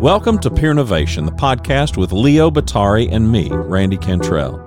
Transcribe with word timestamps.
Welcome 0.00 0.38
to 0.40 0.50
Peer 0.50 0.72
Innovation, 0.72 1.24
the 1.24 1.32
podcast 1.32 1.96
with 1.96 2.12
Leo 2.12 2.50
Bottary 2.50 3.08
and 3.08 3.32
me, 3.32 3.48
Randy 3.50 3.96
Cantrell. 3.96 4.58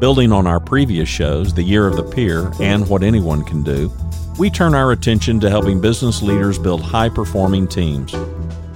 Building 0.00 0.32
on 0.32 0.48
our 0.48 0.58
previous 0.58 1.08
shows, 1.08 1.54
The 1.54 1.62
Year 1.62 1.86
of 1.86 1.94
the 1.94 2.02
Peer 2.02 2.50
and 2.60 2.86
What 2.88 3.04
Anyone 3.04 3.44
Can 3.44 3.62
Do, 3.62 3.92
we 4.40 4.50
turn 4.50 4.74
our 4.74 4.90
attention 4.90 5.38
to 5.38 5.50
helping 5.50 5.80
business 5.80 6.20
leaders 6.20 6.58
build 6.58 6.82
high 6.82 7.08
performing 7.08 7.68
teams. 7.68 8.12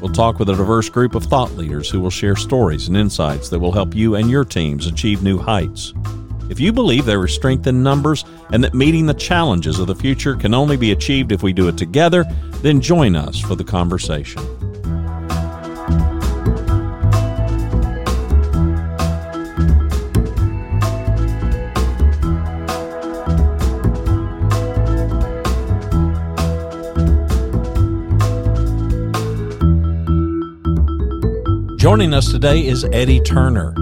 We'll 0.00 0.12
talk 0.12 0.38
with 0.38 0.48
a 0.48 0.54
diverse 0.54 0.88
group 0.88 1.16
of 1.16 1.24
thought 1.24 1.56
leaders 1.56 1.90
who 1.90 2.00
will 2.00 2.08
share 2.08 2.36
stories 2.36 2.86
and 2.86 2.96
insights 2.96 3.48
that 3.48 3.58
will 3.58 3.72
help 3.72 3.92
you 3.92 4.14
and 4.14 4.30
your 4.30 4.44
teams 4.44 4.86
achieve 4.86 5.24
new 5.24 5.38
heights. 5.38 5.92
If 6.48 6.60
you 6.60 6.72
believe 6.72 7.04
there 7.04 7.24
is 7.24 7.34
strength 7.34 7.66
in 7.66 7.82
numbers 7.82 8.24
and 8.52 8.62
that 8.62 8.74
meeting 8.74 9.06
the 9.06 9.14
challenges 9.14 9.80
of 9.80 9.88
the 9.88 9.96
future 9.96 10.36
can 10.36 10.54
only 10.54 10.76
be 10.76 10.92
achieved 10.92 11.32
if 11.32 11.42
we 11.42 11.52
do 11.52 11.66
it 11.66 11.76
together, 11.76 12.24
then 12.62 12.80
join 12.80 13.16
us 13.16 13.40
for 13.40 13.56
the 13.56 13.64
conversation. 13.64 14.40
Joining 31.80 32.12
us 32.12 32.30
today 32.30 32.66
is 32.66 32.84
Eddie 32.92 33.20
Turner. 33.20 33.72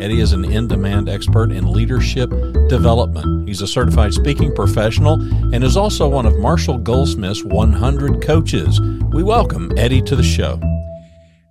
Eddie 0.00 0.20
is 0.20 0.32
an 0.32 0.44
in 0.44 0.68
demand 0.68 1.08
expert 1.08 1.50
in 1.50 1.72
leadership 1.72 2.30
development. 2.68 3.48
He's 3.48 3.62
a 3.62 3.66
certified 3.66 4.14
speaking 4.14 4.54
professional 4.54 5.20
and 5.52 5.64
is 5.64 5.76
also 5.76 6.08
one 6.08 6.24
of 6.24 6.38
Marshall 6.38 6.78
Goldsmith's 6.78 7.42
100 7.42 8.22
coaches. 8.22 8.80
We 9.12 9.24
welcome 9.24 9.72
Eddie 9.76 10.02
to 10.02 10.14
the 10.14 10.22
show. 10.22 10.60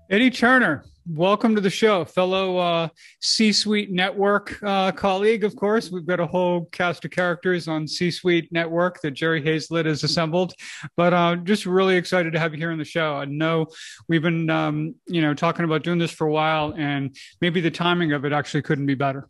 Eddie 0.09 0.31
Turner, 0.31 0.85
welcome 1.05 1.53
to 1.53 1.59
the 1.59 1.70
show, 1.70 2.05
fellow 2.05 2.57
uh, 2.57 2.88
C 3.20 3.52
Suite 3.52 3.91
Network 3.91 4.58
uh, 4.63 4.89
colleague. 4.94 5.44
Of 5.44 5.53
course, 5.58 5.91
we've 5.91 6.05
got 6.05 6.22
a 6.22 6.25
whole 6.25 6.63
cast 6.72 7.03
of 7.03 7.11
characters 7.11 7.67
on 7.67 7.86
C 7.86 8.09
Suite 8.09 8.50
Network 8.50 9.02
that 9.02 9.11
Jerry 9.11 9.41
Hayzlett 9.41 9.85
has 9.85 10.05
assembled. 10.05 10.53
But 10.95 11.13
uh, 11.13 11.35
just 11.35 11.66
really 11.66 11.97
excited 11.97 12.31
to 12.31 12.39
have 12.39 12.53
you 12.53 12.58
here 12.58 12.72
on 12.72 12.78
the 12.78 12.85
show. 12.85 13.16
I 13.16 13.25
know 13.25 13.67
we've 14.08 14.22
been, 14.22 14.50
um, 14.50 14.95
you 15.08 15.22
know, 15.22 15.33
talking 15.33 15.66
about 15.66 15.83
doing 15.83 16.00
this 16.00 16.11
for 16.11 16.25
a 16.25 16.31
while, 16.31 16.73
and 16.78 17.13
maybe 17.41 17.59
the 17.59 17.69
timing 17.69 18.13
of 18.13 18.23
it 18.23 18.31
actually 18.31 18.61
couldn't 18.61 18.85
be 18.85 18.95
better. 18.95 19.28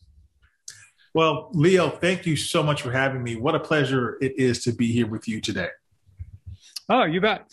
Well, 1.16 1.50
Leo, 1.54 1.90
thank 1.90 2.28
you 2.28 2.36
so 2.36 2.62
much 2.62 2.84
for 2.84 2.92
having 2.92 3.24
me. 3.24 3.36
What 3.36 3.56
a 3.56 3.60
pleasure 3.60 4.20
it 4.22 4.38
is 4.38 4.64
to 4.66 4.74
be 4.74 4.92
here 4.92 5.08
with 5.08 5.28
you 5.28 5.42
today. 5.42 5.70
Oh, 6.88 7.04
you 7.04 7.20
bet. 7.20 7.52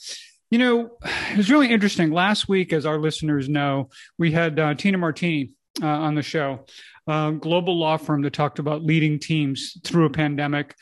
You 0.50 0.58
know, 0.58 0.90
it 1.30 1.36
was 1.36 1.50
really 1.50 1.70
interesting. 1.70 2.12
Last 2.12 2.48
week, 2.48 2.72
as 2.72 2.86
our 2.86 2.98
listeners 2.98 3.48
know, 3.48 3.88
we 4.18 4.32
had 4.32 4.58
uh, 4.58 4.74
Tina 4.74 4.98
Martini 4.98 5.50
uh, 5.82 5.86
on 5.86 6.14
the 6.14 6.22
show, 6.22 6.66
uh, 7.08 7.30
global 7.30 7.78
law 7.78 7.96
firm 7.96 8.22
that 8.22 8.32
talked 8.32 8.58
about 8.58 8.84
leading 8.84 9.18
teams 9.18 9.76
through 9.82 10.06
a 10.06 10.10
pandemic, 10.10 10.76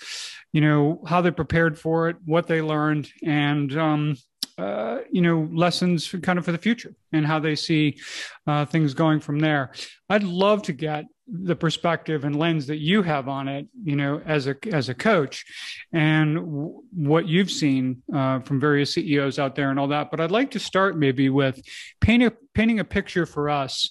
you 0.52 0.60
know, 0.60 1.02
how 1.06 1.20
they 1.22 1.30
prepared 1.30 1.78
for 1.78 2.08
it, 2.08 2.16
what 2.24 2.46
they 2.46 2.60
learned, 2.60 3.08
and, 3.24 3.76
um, 3.78 4.16
uh, 4.58 4.98
you 5.10 5.22
know, 5.22 5.48
lessons 5.52 6.06
for, 6.06 6.18
kind 6.18 6.38
of 6.38 6.44
for 6.44 6.52
the 6.52 6.58
future 6.58 6.94
and 7.12 7.26
how 7.26 7.38
they 7.38 7.54
see 7.54 7.98
uh, 8.46 8.66
things 8.66 8.92
going 8.92 9.18
from 9.18 9.38
there. 9.38 9.72
I'd 10.10 10.24
love 10.24 10.62
to 10.64 10.74
get 10.74 11.06
the 11.28 11.54
perspective 11.54 12.24
and 12.24 12.36
lens 12.36 12.66
that 12.66 12.78
you 12.78 13.02
have 13.02 13.28
on 13.28 13.48
it, 13.48 13.66
you 13.84 13.96
know, 13.96 14.20
as 14.26 14.46
a 14.46 14.56
as 14.70 14.88
a 14.88 14.94
coach, 14.94 15.44
and 15.92 16.36
w- 16.36 16.82
what 16.92 17.28
you've 17.28 17.50
seen 17.50 18.02
uh, 18.14 18.40
from 18.40 18.60
various 18.60 18.94
CEOs 18.94 19.38
out 19.38 19.54
there 19.54 19.70
and 19.70 19.78
all 19.78 19.88
that. 19.88 20.10
But 20.10 20.20
I'd 20.20 20.30
like 20.30 20.50
to 20.52 20.58
start 20.58 20.98
maybe 20.98 21.28
with 21.28 21.62
painting 22.00 22.30
painting 22.54 22.80
a 22.80 22.84
picture 22.84 23.26
for 23.26 23.48
us, 23.48 23.90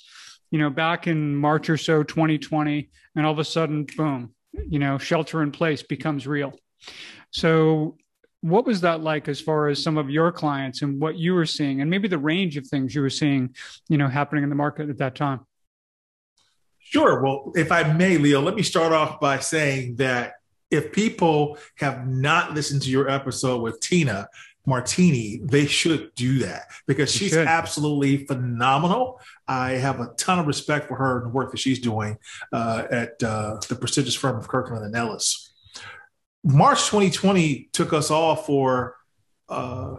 you 0.51 0.59
know, 0.59 0.69
back 0.69 1.07
in 1.07 1.35
March 1.35 1.69
or 1.69 1.77
so, 1.77 2.03
2020, 2.03 2.89
and 3.15 3.25
all 3.25 3.31
of 3.31 3.39
a 3.39 3.45
sudden, 3.45 3.85
boom, 3.95 4.33
you 4.67 4.79
know, 4.79 4.97
shelter 4.97 5.41
in 5.41 5.51
place 5.51 5.83
becomes 5.83 6.27
real. 6.27 6.53
So 7.31 7.97
what 8.41 8.65
was 8.65 8.81
that 8.81 9.01
like 9.01 9.27
as 9.27 9.39
far 9.39 9.67
as 9.67 9.81
some 9.81 9.97
of 9.97 10.09
your 10.09 10.31
clients 10.31 10.81
and 10.81 10.99
what 10.99 11.15
you 11.15 11.33
were 11.33 11.45
seeing 11.45 11.79
and 11.81 11.89
maybe 11.89 12.07
the 12.07 12.17
range 12.17 12.57
of 12.57 12.65
things 12.65 12.93
you 12.93 13.01
were 13.01 13.09
seeing 13.09 13.55
you 13.87 13.99
know 13.99 14.07
happening 14.07 14.43
in 14.43 14.49
the 14.49 14.55
market 14.55 14.89
at 14.89 14.97
that 14.97 15.13
time 15.13 15.41
Sure. 16.91 17.23
Well, 17.23 17.53
if 17.55 17.71
I 17.71 17.83
may, 17.83 18.17
Leo, 18.17 18.41
let 18.41 18.53
me 18.53 18.63
start 18.63 18.91
off 18.91 19.21
by 19.21 19.39
saying 19.39 19.95
that 19.95 20.33
if 20.69 20.91
people 20.91 21.57
have 21.77 22.05
not 22.05 22.53
listened 22.53 22.81
to 22.81 22.89
your 22.89 23.09
episode 23.09 23.61
with 23.61 23.79
Tina 23.79 24.27
Martini, 24.65 25.39
they 25.41 25.67
should 25.67 26.13
do 26.15 26.39
that 26.39 26.63
because 26.87 27.09
she's 27.09 27.33
absolutely 27.33 28.25
phenomenal. 28.25 29.21
I 29.47 29.71
have 29.71 30.01
a 30.01 30.09
ton 30.17 30.39
of 30.39 30.47
respect 30.47 30.89
for 30.89 30.95
her 30.97 31.19
and 31.19 31.27
the 31.27 31.29
work 31.29 31.51
that 31.51 31.59
she's 31.59 31.79
doing 31.79 32.17
uh, 32.51 32.83
at 32.91 33.23
uh, 33.23 33.61
the 33.69 33.75
prestigious 33.75 34.13
firm 34.13 34.37
of 34.37 34.49
Kirkland 34.49 34.83
and 34.83 34.93
Ellis. 34.93 35.53
March 36.43 36.87
2020 36.87 37.69
took 37.71 37.93
us 37.93 38.11
all 38.11 38.35
for, 38.35 38.97
uh, 39.47 39.95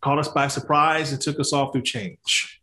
caught 0.00 0.18
us 0.18 0.26
by 0.26 0.48
surprise 0.48 1.12
and 1.12 1.20
took 1.20 1.38
us 1.38 1.52
all 1.52 1.70
through 1.70 1.82
change. 1.82 2.60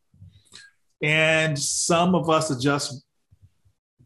And 1.01 1.57
some 1.57 2.15
of 2.15 2.29
us 2.29 2.51
adjust 2.51 3.05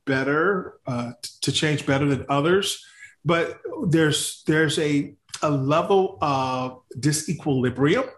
better, 0.08 0.80
uh, 0.88 1.12
to 1.42 1.52
change 1.52 1.86
better 1.86 2.08
than 2.08 2.26
others. 2.30 2.84
But 3.24 3.60
there's 3.88 4.42
there's 4.48 4.80
a 4.80 5.14
a 5.44 5.52
level 5.52 6.18
of 6.22 6.82
disequilibrium 6.98 8.10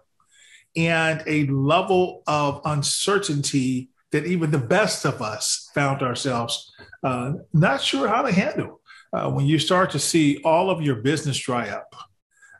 and 0.75 1.21
a 1.27 1.45
level 1.47 2.23
of 2.27 2.61
uncertainty 2.63 3.89
that 4.11 4.25
even 4.25 4.51
the 4.51 4.57
best 4.57 5.05
of 5.05 5.21
us 5.21 5.69
found 5.73 6.01
ourselves 6.01 6.71
uh, 7.03 7.33
not 7.53 7.81
sure 7.81 8.07
how 8.07 8.21
to 8.21 8.31
handle. 8.31 8.79
Uh, 9.11 9.29
when 9.29 9.45
you 9.45 9.57
start 9.57 9.89
to 9.89 9.99
see 9.99 10.41
all 10.43 10.69
of 10.69 10.81
your 10.81 10.95
business 10.95 11.37
dry 11.37 11.69
up, 11.69 11.93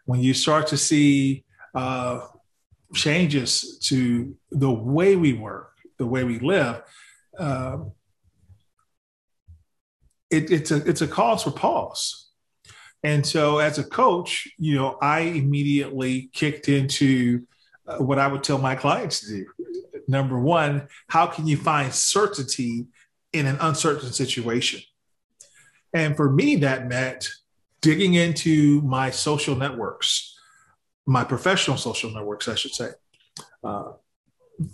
when 0.05 0.19
you 0.19 0.33
start 0.33 0.67
to 0.67 0.77
see 0.77 1.43
uh, 1.75 2.21
changes 2.93 3.77
to 3.79 4.35
the 4.51 4.71
way 4.71 5.15
we 5.15 5.33
work, 5.33 5.71
the 5.97 6.05
way 6.05 6.23
we 6.23 6.39
live, 6.39 6.81
uh, 7.37 7.77
it, 10.29 10.51
it's 10.51 10.71
a 10.71 10.77
it's 10.87 11.01
a 11.01 11.07
cause 11.07 11.43
for 11.43 11.51
pause. 11.51 12.29
And 13.03 13.25
so, 13.25 13.59
as 13.59 13.77
a 13.77 13.83
coach, 13.83 14.47
you 14.57 14.75
know, 14.75 14.97
I 15.01 15.21
immediately 15.21 16.29
kicked 16.33 16.67
into 16.67 17.47
uh, 17.87 17.97
what 17.97 18.19
I 18.19 18.27
would 18.27 18.43
tell 18.43 18.57
my 18.57 18.75
clients 18.75 19.21
to 19.21 19.27
do. 19.27 19.45
Number 20.07 20.37
one, 20.39 20.87
how 21.07 21.27
can 21.27 21.47
you 21.47 21.55
find 21.55 21.93
certainty 21.93 22.87
in 23.31 23.45
an 23.45 23.57
uncertain 23.61 24.11
situation? 24.11 24.81
And 25.93 26.15
for 26.17 26.29
me, 26.29 26.57
that 26.57 26.87
meant 26.87 27.29
digging 27.81 28.15
into 28.15 28.81
my 28.81 29.11
social 29.11 29.55
networks, 29.55 30.37
my 31.05 31.23
professional 31.23 31.77
social 31.77 32.11
networks, 32.11 32.47
I 32.47 32.55
should 32.55 32.73
say. 32.73 32.89
Uh, 33.63 33.93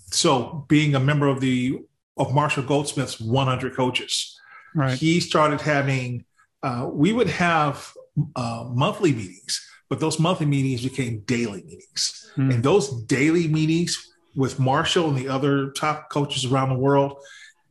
so, 0.08 0.66
being 0.68 0.96
a 0.96 1.00
member 1.00 1.28
of 1.28 1.42
the 1.42 1.82
of 2.18 2.34
Marshall 2.34 2.64
Goldsmith's 2.64 3.20
100 3.20 3.76
coaches, 3.76 4.35
Right. 4.76 4.98
He 4.98 5.20
started 5.22 5.62
having, 5.62 6.26
uh, 6.62 6.90
we 6.92 7.14
would 7.14 7.30
have 7.30 7.92
uh, 8.36 8.66
monthly 8.70 9.14
meetings, 9.14 9.66
but 9.90 10.00
those 10.00 10.20
monthly 10.20 10.46
meetings 10.46 10.84
became 10.84 11.22
daily 11.22 11.64
meetings. 11.64 12.32
Mm. 12.36 12.54
And 12.54 12.64
those 12.64 13.04
daily 13.04 13.48
meetings 13.48 14.12
with 14.36 14.60
Marshall 14.60 15.08
and 15.10 15.18
the 15.18 15.30
other 15.30 15.72
top 15.72 16.10
coaches 16.10 16.46
around 16.46 16.70
the 16.70 16.78
world, 16.78 17.18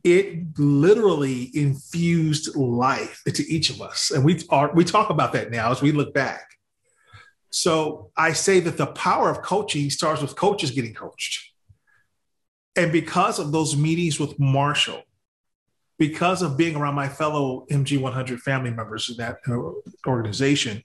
it 0.03 0.57
literally 0.59 1.51
infused 1.53 2.55
life 2.55 3.21
into 3.25 3.43
each 3.47 3.69
of 3.69 3.81
us. 3.81 4.11
And 4.11 4.23
we 4.23 4.41
are, 4.49 4.73
we 4.73 4.83
talk 4.83 5.09
about 5.09 5.33
that 5.33 5.51
now 5.51 5.71
as 5.71 5.81
we 5.81 5.91
look 5.91 6.13
back. 6.13 6.51
So 7.49 8.11
I 8.17 8.33
say 8.33 8.59
that 8.61 8.77
the 8.77 8.87
power 8.87 9.29
of 9.29 9.41
coaching 9.41 9.89
starts 9.89 10.21
with 10.21 10.35
coaches 10.35 10.71
getting 10.71 10.93
coached. 10.93 11.51
And 12.75 12.91
because 12.91 13.39
of 13.39 13.51
those 13.51 13.77
meetings 13.77 14.19
with 14.19 14.37
Marshall, 14.39 15.01
because 15.97 16.41
of 16.41 16.57
being 16.57 16.75
around 16.75 16.95
my 16.95 17.07
fellow 17.07 17.65
MG100 17.71 18.39
family 18.39 18.71
members 18.71 19.09
in 19.09 19.17
that 19.17 19.37
uh, 19.47 20.09
organization, 20.09 20.83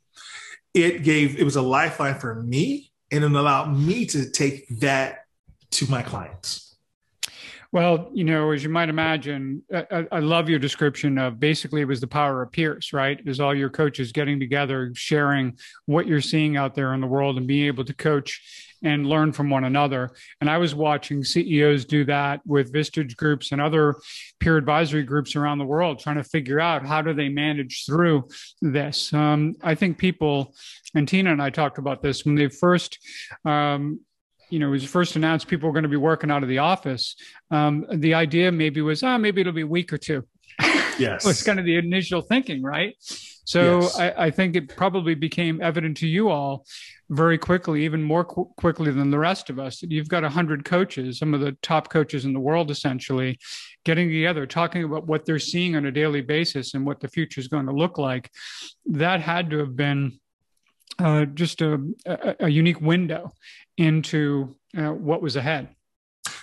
it 0.75 1.03
gave 1.03 1.39
it 1.39 1.45
was 1.45 1.57
a 1.57 1.63
lifeline 1.63 2.19
for 2.19 2.43
me, 2.43 2.93
and 3.11 3.25
it 3.25 3.33
allowed 3.33 3.77
me 3.77 4.07
to 4.07 4.31
take 4.31 4.69
that 4.81 5.25
to 5.73 5.91
my 5.91 6.03
clients. 6.03 6.71
Well, 7.73 8.11
you 8.13 8.25
know, 8.25 8.51
as 8.51 8.65
you 8.65 8.69
might 8.69 8.89
imagine, 8.89 9.63
I, 9.73 10.05
I, 10.11 10.19
love 10.19 10.49
your 10.49 10.59
description 10.59 11.19
of 11.19 11.39
basically 11.39 11.81
it 11.81 11.85
was 11.85 12.01
the 12.01 12.09
power 12.09 12.43
of 12.43 12.51
peers, 12.51 12.93
right? 12.93 13.21
Is 13.25 13.39
all 13.39 13.55
your 13.55 13.71
coaches 13.71 14.11
getting 14.11 14.41
together, 14.41 14.91
sharing 14.97 15.57
what 15.87 16.09
you're 16.09 16.21
seeing 16.21 16.57
out 16.57 16.75
there 16.75 16.95
in 16.95 17.01
the 17.01 17.07
world, 17.07 17.37
and 17.37 17.47
being 17.47 17.67
able 17.67 17.85
to 17.85 17.95
coach 17.95 18.70
and 18.83 19.07
learn 19.07 19.33
from 19.33 19.51
one 19.51 19.65
another. 19.65 20.11
And 20.41 20.49
I 20.49 20.59
was 20.59 20.75
watching 20.75 21.25
CEOs 21.25 21.85
do 21.85 22.05
that 22.05 22.41
with 22.47 22.73
Vistage 22.73 23.17
groups 23.17 23.53
and 23.53 23.61
other 23.61 23.97
peer 24.39 24.57
advisory 24.57 25.03
groups 25.03 25.37
around 25.37 25.59
the 25.59 25.65
world, 25.65 25.99
trying 25.99 26.17
to 26.17 26.25
figure 26.25 26.61
out 26.61 26.87
how 26.87 27.03
do 27.03 27.13
they 27.13 27.29
manage 27.29 27.85
through 27.87 28.29
this. 28.63 29.13
Um, 29.13 29.55
I 29.63 29.75
think 29.75 29.99
people, 29.99 30.55
and 30.95 31.07
Tina 31.07 31.33
and 31.33 31.43
I 31.43 31.51
talked 31.51 31.79
about 31.79 32.03
this 32.03 32.25
when 32.25 32.35
they 32.35 32.49
first 32.49 32.99
um, 33.45 34.01
you 34.51 34.59
know, 34.59 34.67
it 34.67 34.71
was 34.71 34.85
first 34.85 35.17
announced 35.17 35.49
people 35.49 35.69
were 35.69 35.73
going 35.73 35.85
to 35.85 35.89
be 35.89 35.97
working 35.97 36.31
out 36.31 36.43
of 36.43 36.49
the 36.49 36.59
office, 36.59 37.17
um, 37.51 37.87
the 37.93 38.15
idea 38.15 38.51
maybe 38.53 38.81
was, 38.81 39.03
ah, 39.03 39.15
oh, 39.15 39.19
maybe 39.19 39.41
it'll 39.41 39.53
be 39.53 39.63
a 39.63 39.67
week 39.67 39.93
or 39.93 39.99
two. 39.99 40.25
Yes. 40.99 41.25
was 41.25 41.43
kind 41.43 41.59
of 41.59 41.65
the 41.65 41.77
initial 41.77 42.21
thinking, 42.21 42.63
right? 42.63 42.97
So 43.01 43.81
yes. 43.81 43.99
I, 43.99 44.11
I, 44.27 44.31
think 44.31 44.57
it 44.57 44.77
probably 44.77 45.15
became 45.15 45.63
evident 45.63 45.97
to 45.99 46.07
you 46.07 46.29
all 46.29 46.67
very 47.11 47.37
quickly, 47.37 47.85
even 47.85 48.03
more 48.03 48.25
qu- 48.25 48.49
quickly 48.57 48.93
than 48.93 49.11
the 49.11 49.19
rest 49.19 49.51
of 49.51 49.59
us, 49.59 49.83
you've 49.83 50.09
got 50.09 50.23
100 50.23 50.65
coaches, 50.65 51.19
some 51.19 51.35
of 51.35 51.41
the 51.41 51.53
top 51.61 51.91
coaches 51.91 52.25
in 52.25 52.33
the 52.33 52.41
world, 52.41 52.71
essentially, 52.71 53.39
getting 53.85 54.09
together, 54.09 54.47
talking 54.47 54.85
about 54.85 55.07
what 55.07 55.27
they're 55.27 55.41
seeing 55.41 55.75
on 55.75 55.87
a 55.87 55.91
daily 55.91 56.21
basis 56.21 56.75
and 56.75 56.87
what 56.87 57.01
the 57.01 57.09
future 57.09 57.41
is 57.41 57.49
going 57.49 57.67
to 57.67 57.73
look 57.73 57.99
like. 57.99 58.31
That 58.87 59.21
had 59.21 59.51
to 59.51 59.59
have 59.59 59.75
been 59.75 60.21
uh, 61.01 61.25
just 61.25 61.61
a, 61.63 61.81
a, 62.07 62.37
a, 62.41 62.49
unique 62.49 62.81
window 62.81 63.33
into 63.77 64.57
uh, 64.77 64.93
what 64.93 65.23
was 65.23 65.35
ahead. 65.35 65.69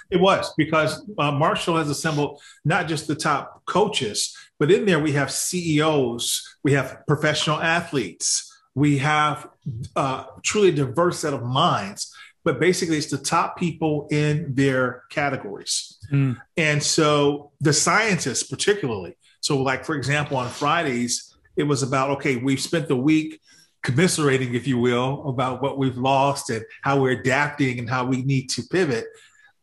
It 0.10 0.20
was 0.20 0.54
because 0.58 1.08
uh, 1.18 1.32
Marshall 1.32 1.78
has 1.78 1.90
assembled 1.90 2.42
not 2.66 2.88
just 2.88 3.08
the 3.08 3.16
top 3.16 3.64
coaches, 3.66 4.36
but 4.60 4.72
in 4.72 4.86
there 4.86 5.00
we 5.00 5.12
have 5.12 5.32
CEOs, 5.32 6.58
we 6.64 6.74
have 6.74 7.06
professional 7.08 7.62
athletes, 7.62 8.57
we 8.78 9.00
have 9.00 9.50
uh, 9.96 10.26
truly 10.44 10.70
diverse 10.70 11.18
set 11.18 11.34
of 11.34 11.42
minds. 11.42 12.16
But 12.44 12.60
basically, 12.60 12.98
it's 12.98 13.10
the 13.10 13.18
top 13.18 13.58
people 13.58 14.08
in 14.12 14.54
their 14.54 15.02
categories. 15.10 15.98
Mm. 16.12 16.38
And 16.58 16.84
so 16.84 17.52
the 17.60 17.74
scientists, 17.74 18.44
particularly. 18.44 19.18
So, 19.42 19.58
like, 19.64 19.84
for 19.84 19.96
example, 19.96 20.38
on 20.38 20.48
Fridays, 20.50 21.36
it 21.56 21.64
was 21.64 21.82
about 21.82 22.12
okay, 22.18 22.36
we've 22.36 22.62
spent 22.62 22.88
the 22.88 22.96
week 22.96 23.42
commiserating, 23.82 24.54
if 24.54 24.68
you 24.68 24.78
will, 24.78 25.28
about 25.28 25.60
what 25.60 25.80
we've 25.80 25.98
lost 25.98 26.52
and 26.52 26.64
how 26.84 27.02
we're 27.02 27.20
adapting 27.20 27.80
and 27.80 27.90
how 27.90 28.06
we 28.06 28.22
need 28.22 28.48
to 28.52 28.62
pivot. 28.62 29.06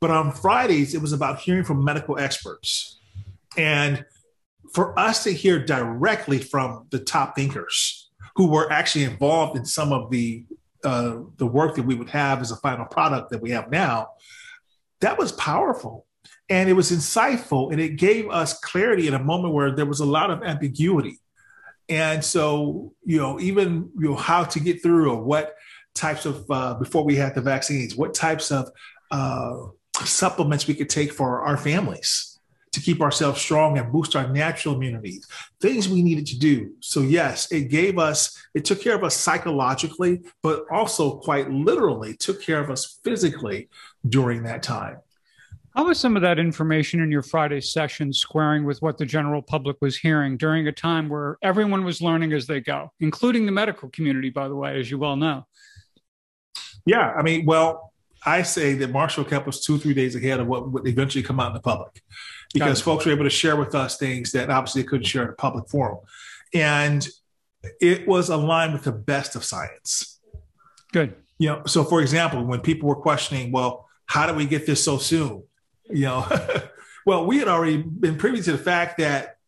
But 0.00 0.11
on 0.11 0.32
Fridays, 0.32 0.93
it 0.93 1.00
was 1.00 1.12
about 1.12 1.38
hearing 1.38 1.62
from 1.62 1.84
medical 1.84 2.19
experts. 2.19 2.99
And 3.56 4.05
for 4.75 4.99
us 4.99 5.22
to 5.22 5.31
hear 5.31 5.64
directly 5.64 6.38
from 6.38 6.88
the 6.90 6.99
top 6.99 7.37
thinkers 7.37 8.03
who 8.36 8.48
were 8.48 8.70
actually 8.70 9.04
involved 9.04 9.56
in 9.56 9.64
some 9.64 9.92
of 9.92 10.10
the 10.10 10.44
uh, 10.84 11.20
the 11.38 11.46
work 11.46 11.75
that 11.76 11.82
we 11.82 11.94
would 11.94 12.10
have 12.10 12.42
as 12.42 12.50
a 12.50 12.56
final 12.56 12.84
product 12.84 13.31
that 13.31 13.40
we 13.40 13.50
have 13.50 13.70
now, 13.70 14.08
that 15.00 15.16
was 15.16 15.32
powerful 15.32 16.06
and 16.50 16.69
it 16.69 16.75
was 16.75 16.92
insightful 16.92 17.72
and 17.72 17.81
it 17.81 17.96
gave 17.96 18.28
us 18.28 18.58
clarity 18.60 19.08
in 19.08 19.14
a 19.14 19.19
moment 19.19 19.54
where 19.54 19.75
there 19.75 19.86
was 19.86 20.00
a 20.00 20.04
lot 20.04 20.31
of 20.31 20.42
ambiguity. 20.42 21.19
And 21.88 22.22
so, 22.22 22.92
you 23.02 23.19
know, 23.19 23.40
even 23.40 23.90
you 23.98 24.10
know 24.10 24.16
how 24.16 24.44
to 24.44 24.60
get 24.60 24.82
through 24.82 25.10
or 25.10 25.22
what 25.22 25.54
types 25.94 26.26
of 26.26 26.44
uh, 26.50 26.75
before 26.75 27.04
we 27.04 27.16
had 27.16 27.34
the 27.34 27.40
vaccines, 27.40 27.96
what 27.96 28.12
types 28.12 28.50
of 28.50 28.70
uh, 29.10 29.56
supplements 30.04 30.66
we 30.66 30.75
could 30.75 30.90
take 30.90 31.12
for 31.12 31.42
our 31.42 31.56
families 31.56 32.33
to 32.75 32.81
keep 32.81 33.00
ourselves 33.00 33.41
strong 33.41 33.79
and 33.79 33.91
boost 33.91 34.15
our 34.15 34.29
natural 34.29 34.75
immunities, 34.75 35.26
things 35.61 35.88
we 35.88 36.03
needed 36.03 36.26
to 36.26 36.38
do. 36.38 36.73
So, 36.81 37.00
yes, 37.00 37.50
it 37.50 37.71
gave 37.71 37.99
us, 37.99 38.37
it 38.55 38.65
took 38.65 38.82
care 38.82 38.94
of 38.94 39.05
us 39.05 39.17
psychologically, 39.17 40.23
but 40.43 40.65
also 40.71 41.17
quite 41.19 41.50
literally 41.50 42.17
took 42.17 42.43
care 42.43 42.61
of 42.61 42.71
us 42.71 43.00
physically 43.03 43.69
during 44.09 44.43
that 44.43 44.62
time. 44.62 44.99
How 45.75 45.87
was 45.87 45.99
some 45.99 46.15
of 46.15 46.23
that 46.23 46.38
information 46.38 47.00
in 47.00 47.11
your 47.11 47.23
Friday 47.23 47.61
session 47.61 48.12
squaring 48.12 48.65
with 48.65 48.81
what 48.81 48.97
the 48.97 49.06
general 49.06 49.43
public 49.43 49.76
was 49.81 49.97
hearing 49.97 50.37
during 50.37 50.69
a 50.69 50.73
time 50.73 51.09
where 51.09 51.37
everyone 51.43 51.85
was 51.85 52.00
learning 52.00 52.32
as 52.32 52.47
they 52.47 52.61
go, 52.61 52.93
including 53.00 53.44
the 53.44 53.50
medical 53.53 53.88
community, 53.88 54.31
by 54.31 54.47
the 54.47 54.55
way, 54.55 54.79
as 54.79 54.88
you 54.88 54.99
well 54.99 55.17
know? 55.17 55.47
Yeah, 56.87 57.12
I 57.17 57.23
mean, 57.23 57.44
well, 57.44 57.93
I 58.25 58.43
say 58.43 58.75
that 58.75 58.91
Marshall 58.91 59.25
kept 59.25 59.47
us 59.49 59.61
two, 59.61 59.79
three 59.79 59.94
days 59.94 60.17
ahead 60.17 60.41
of 60.41 60.47
what 60.47 60.71
would 60.71 60.87
eventually 60.87 61.23
come 61.23 61.41
out 61.41 61.49
in 61.49 61.55
the 61.55 61.61
public 61.61 62.03
because 62.53 62.81
folks 62.81 63.05
were 63.05 63.12
able 63.12 63.25
to 63.25 63.31
share 63.31 63.56
with 63.56 63.75
us 63.75 63.97
things 63.99 64.32
that 64.32 64.50
obviously 64.50 64.82
they 64.82 64.88
couldn't 64.88 65.06
share 65.06 65.25
in 65.25 65.31
a 65.31 65.35
public 65.35 65.69
forum. 65.69 65.99
And 66.55 67.06
it 67.81 68.06
was 68.06 68.29
aligned 68.29 68.73
with 68.73 68.85
the 68.85 68.93
best 68.93 69.37
of 69.37 69.44
science. 69.44 70.21
Good. 70.93 71.15
You 71.38 71.49
know, 71.49 71.62
so 71.67 71.85
for 71.85 72.00
example, 72.00 72.44
when 72.44 72.61
people 72.61 72.88
were 72.88 72.97
questioning, 72.97 73.50
well, 73.50 73.88
how 74.06 74.26
do 74.26 74.35
we 74.35 74.47
get 74.47 74.67
this 74.67 74.82
so 74.85 74.99
soon? 74.99 75.43
You 75.91 76.05
know, 76.06 76.26
well, 77.06 77.26
we 77.26 77.38
had 77.38 77.49
already 77.49 77.79
been 77.79 78.17
privy 78.17 78.41
to 78.43 78.53
the 78.53 78.59
fact 78.59 78.99
that 78.99 79.38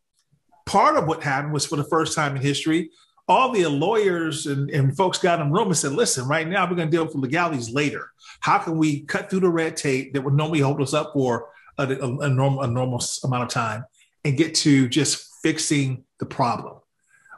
part 0.64 0.96
of 0.96 1.06
what 1.06 1.22
happened 1.22 1.52
was 1.52 1.64
for 1.64 1.76
the 1.76 1.84
first 1.84 2.14
time 2.14 2.36
in 2.36 2.42
history, 2.42 2.90
all 3.28 3.50
the 3.50 3.66
lawyers 3.66 4.46
and, 4.46 4.70
and 4.70 4.96
folks 4.96 5.18
got 5.18 5.40
in 5.40 5.48
the 5.48 5.54
room 5.54 5.68
and 5.68 5.76
said, 5.76 5.92
listen, 5.92 6.28
right 6.28 6.46
now 6.46 6.68
we're 6.68 6.76
going 6.76 6.88
to 6.88 6.96
deal 6.96 7.04
with 7.04 7.12
the 7.12 7.18
legalities 7.18 7.70
later. 7.70 8.10
How 8.40 8.58
can 8.58 8.78
we 8.78 9.00
cut 9.00 9.28
through 9.28 9.40
the 9.40 9.48
red 9.48 9.76
tape 9.76 10.12
that 10.12 10.22
would 10.22 10.34
normally 10.34 10.60
hold 10.60 10.80
us 10.80 10.94
up 10.94 11.12
for 11.12 11.48
a, 11.78 11.88
a, 11.88 12.18
a, 12.18 12.28
normal, 12.28 12.62
a 12.62 12.66
normal 12.66 13.02
amount 13.24 13.42
of 13.42 13.48
time 13.48 13.84
and 14.24 14.36
get 14.36 14.54
to 14.56 14.88
just 14.88 15.28
fixing 15.42 16.04
the 16.18 16.26
problem? 16.26 16.76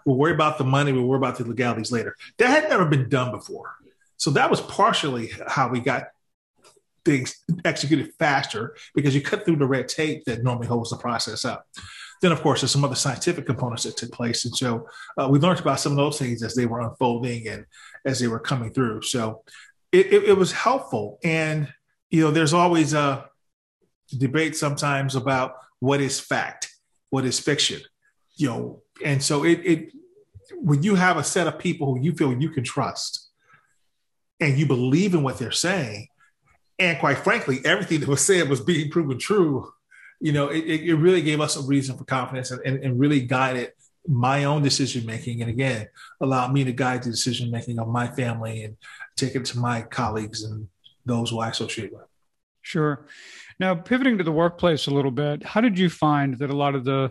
We'll 0.05 0.17
worry 0.17 0.33
about 0.33 0.59
the 0.59 0.65
money, 0.65 0.93
we'll 0.93 1.05
worry 1.05 1.19
about 1.19 1.37
the 1.37 1.45
legalities 1.45 1.93
later. 1.93 2.17
That 2.39 2.49
had 2.49 2.71
never 2.71 2.85
been 2.85 3.09
done 3.09 3.31
before. 3.31 3.75
So 4.17 4.31
that 4.33 4.51
was 4.51 4.61
partially 4.61 5.31
how 5.47 5.69
we 5.69 5.81
got 5.81 6.09
things 7.05 7.43
executed 7.65 8.13
faster 8.19 8.77
because 8.95 9.15
you 9.15 9.23
cut 9.23 9.45
through 9.45 9.57
the 9.57 9.67
red 9.67 9.89
tape 9.89 10.25
that 10.27 10.43
normally 10.43 10.67
holds 10.67 10.91
the 10.91 10.97
process 10.97 11.45
up. 11.45 11.67
Then, 12.21 12.33
of 12.33 12.43
course, 12.43 12.61
there's 12.61 12.73
some 12.73 12.85
other 12.85 12.95
scientific 12.95 13.47
components 13.47 13.85
that 13.85 13.97
took 13.97 14.13
place. 14.13 14.45
And 14.45 14.57
so 14.57 14.89
uh, 15.17 15.29
we 15.31 15.39
learned 15.39 15.61
about 15.61 15.81
some 15.81 15.93
of 15.93 15.97
those 15.97 16.19
things 16.19 16.43
as 16.43 16.55
they 16.55 16.67
were 16.67 16.81
unfolding 16.81 17.47
and 17.49 17.65
as 18.05 18.19
they 18.19 18.29
were 18.29 18.41
coming 18.41 18.73
through. 18.73 19.03
So 19.03 19.43
it, 19.93 20.13
it, 20.13 20.25
it 20.25 20.37
was 20.37 20.53
helpful. 20.53 21.19
And, 21.23 21.69
you 22.11 22.23
know, 22.23 22.31
there's 22.31 22.53
always 22.53 22.93
a 22.93 23.29
debate 24.17 24.57
sometimes 24.57 25.15
about 25.15 25.55
what 25.81 26.01
is 26.01 26.19
fact, 26.19 26.75
what 27.11 27.25
is 27.25 27.39
fiction, 27.39 27.81
you 28.37 28.49
know, 28.49 28.83
and 29.05 29.23
so 29.23 29.45
it, 29.45 29.61
it 29.65 29.93
when 30.55 30.83
you 30.83 30.95
have 30.95 31.17
a 31.17 31.25
set 31.25 31.47
of 31.47 31.59
people 31.59 31.95
who 31.95 32.01
you 32.01 32.13
feel 32.13 32.33
you 32.33 32.51
can 32.51 32.65
trust 32.65 33.29
and 34.41 34.59
you 34.59 34.67
believe 34.67 35.15
in 35.15 35.23
what 35.23 35.39
they're 35.39 35.51
saying, 35.51 36.09
and 36.79 36.99
quite 36.99 37.19
frankly, 37.19 37.61
everything 37.65 38.01
that 38.01 38.09
was 38.09 38.25
said 38.25 38.49
was 38.49 38.61
being 38.61 38.91
proven 38.91 39.19
true 39.19 39.73
you 40.21 40.33
know, 40.33 40.49
it, 40.49 40.65
it 40.65 40.95
really 40.95 41.23
gave 41.23 41.41
us 41.41 41.57
a 41.57 41.63
reason 41.63 41.97
for 41.97 42.05
confidence 42.05 42.51
and, 42.51 42.61
and, 42.65 42.83
and 42.85 42.99
really 42.99 43.21
guided 43.21 43.73
my 44.07 44.45
own 44.45 44.63
decision 44.63 45.05
making. 45.07 45.43
And 45.43 45.51
again, 45.51 45.89
allowed 46.21 46.53
me 46.53 46.65
to 46.65 46.73
guide 46.73 47.03
the 47.03 47.11
decision 47.11 47.51
making 47.51 47.79
of 47.79 47.89
my 47.89 48.09
family 48.09 48.65
and 48.65 48.77
take 49.17 49.35
it 49.35 49.45
to 49.47 49.59
my 49.59 49.83
colleagues 49.83 50.43
and 50.43 50.69
those 51.05 51.31
who 51.31 51.41
I 51.41 51.51
associate 51.51 51.93
with. 51.93 52.05
Sure. 52.63 53.07
Now, 53.61 53.75
pivoting 53.75 54.19
to 54.19 54.25
the 54.25 54.33
workplace 54.33 54.87
a 54.87 54.91
little 54.91 55.11
bit, 55.11 55.45
how 55.45 55.61
did 55.61 55.79
you 55.79 55.89
find 55.91 56.39
that 56.39 56.51
a 56.51 56.57
lot 56.57 56.75
of 56.75 56.85
the 56.85 57.11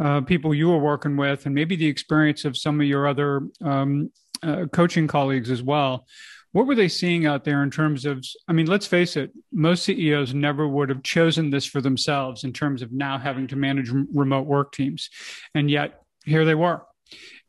uh, 0.00 0.20
people 0.22 0.54
you 0.54 0.68
were 0.68 0.78
working 0.78 1.16
with, 1.16 1.46
and 1.46 1.54
maybe 1.54 1.76
the 1.76 1.86
experience 1.86 2.44
of 2.44 2.56
some 2.56 2.80
of 2.80 2.86
your 2.86 3.06
other 3.06 3.42
um, 3.62 4.10
uh, 4.42 4.64
coaching 4.72 5.06
colleagues 5.06 5.50
as 5.50 5.62
well, 5.62 6.06
what 6.52 6.66
were 6.66 6.74
they 6.74 6.88
seeing 6.88 7.26
out 7.26 7.44
there 7.44 7.62
in 7.62 7.70
terms 7.70 8.04
of 8.04 8.24
i 8.48 8.52
mean 8.52 8.66
let's 8.66 8.86
face 8.86 9.16
it 9.16 9.30
most 9.52 9.84
ceos 9.84 10.34
never 10.34 10.66
would 10.66 10.88
have 10.88 11.02
chosen 11.02 11.50
this 11.50 11.66
for 11.66 11.80
themselves 11.80 12.44
in 12.44 12.52
terms 12.52 12.82
of 12.82 12.92
now 12.92 13.18
having 13.18 13.46
to 13.48 13.56
manage 13.56 13.90
remote 14.12 14.46
work 14.46 14.72
teams. 14.72 15.10
And 15.54 15.70
yet 15.70 16.02
here 16.24 16.44
they 16.44 16.54
were. 16.54 16.82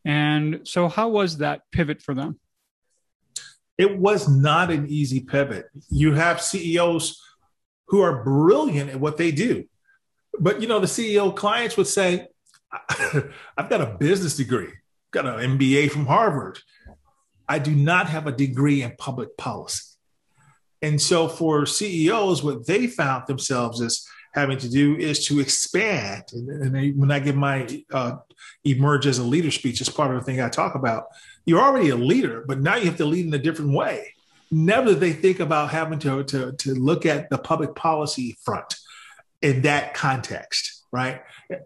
And 0.06 0.62
so 0.64 0.88
how 0.88 1.10
was 1.10 1.38
that 1.38 1.62
pivot 1.72 2.02
for 2.02 2.14
them? 2.14 2.40
It 3.78 3.98
was 3.98 4.28
not 4.28 4.72
an 4.72 4.88
easy 4.88 5.22
pivot. 5.22 5.66
You 5.90 6.14
have 6.14 6.42
ceos 6.42 7.22
who 7.88 8.02
are 8.02 8.24
brilliant 8.24 8.90
at 8.90 9.00
what 9.00 9.18
they 9.18 9.32
do. 9.32 9.66
But 10.40 10.62
you 10.62 10.68
know 10.68 10.80
the 10.80 10.88
ceo 10.88 11.36
clients 11.36 11.76
would 11.78 11.88
say 11.88 12.28
i've 13.58 13.70
got 13.70 13.82
a 13.82 13.98
business 14.00 14.38
degree 14.38 14.70
got 15.12 15.26
an 15.26 15.58
mba 15.58 15.92
from 15.92 16.06
harvard 16.06 16.58
I 17.52 17.60
do 17.60 17.76
not 17.76 18.08
have 18.08 18.28
a 18.28 18.32
degree 18.32 18.82
in 18.82 18.96
public 18.96 19.36
policy. 19.36 19.84
And 20.82 21.02
so 21.02 21.28
for 21.28 21.66
CEOs, 21.66 22.42
what 22.42 22.66
they 22.66 22.88
found 22.88 23.28
themselves 23.28 23.82
as 23.82 24.06
having 24.34 24.58
to 24.60 24.70
do 24.70 24.96
is 24.96 25.26
to 25.28 25.42
expand. 25.42 26.24
And, 26.32 26.74
they, 26.74 26.92
when 26.92 27.12
I 27.12 27.20
give 27.20 27.36
my 27.36 27.84
uh, 27.92 28.14
emerge 28.64 29.06
as 29.06 29.18
a 29.18 29.24
leader 29.24 29.52
speech, 29.52 29.82
as 29.82 29.90
part 29.90 30.16
of 30.16 30.22
the 30.22 30.26
thing 30.26 30.40
I 30.40 30.48
talk 30.48 30.76
about, 30.76 31.08
you're 31.46 31.60
already 31.60 31.90
a 31.90 31.98
leader, 31.98 32.46
but 32.48 32.62
now 32.62 32.78
you 32.78 32.86
have 32.86 32.96
to 32.98 33.06
lead 33.06 33.26
in 33.26 33.34
a 33.34 33.38
different 33.38 33.74
way. 33.74 34.14
Never 34.50 34.92
did 34.92 35.02
they 35.02 35.12
think 35.12 35.42
about 35.42 35.72
having 35.72 36.00
to, 36.00 36.24
to, 36.24 36.54
to 36.54 36.74
look 36.74 37.06
at 37.06 37.30
the 37.30 37.38
public 37.38 37.76
policy 37.76 38.38
front 38.46 38.76
in 39.42 39.64
that 39.64 39.94
context, 39.94 40.86
right? 40.90 41.22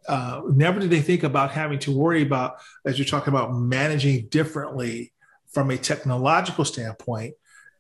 Uh, 0.08 0.42
never 0.50 0.80
did 0.80 0.90
they 0.90 1.02
think 1.02 1.22
about 1.22 1.52
having 1.52 1.78
to 1.78 1.96
worry 1.96 2.24
about, 2.24 2.56
as 2.86 2.98
you're 2.98 3.06
talking 3.06 3.32
about, 3.32 3.54
managing 3.54 4.26
differently 4.30 5.12
from 5.56 5.72
a 5.72 5.78
technological 5.78 6.64
standpoint 6.64 7.34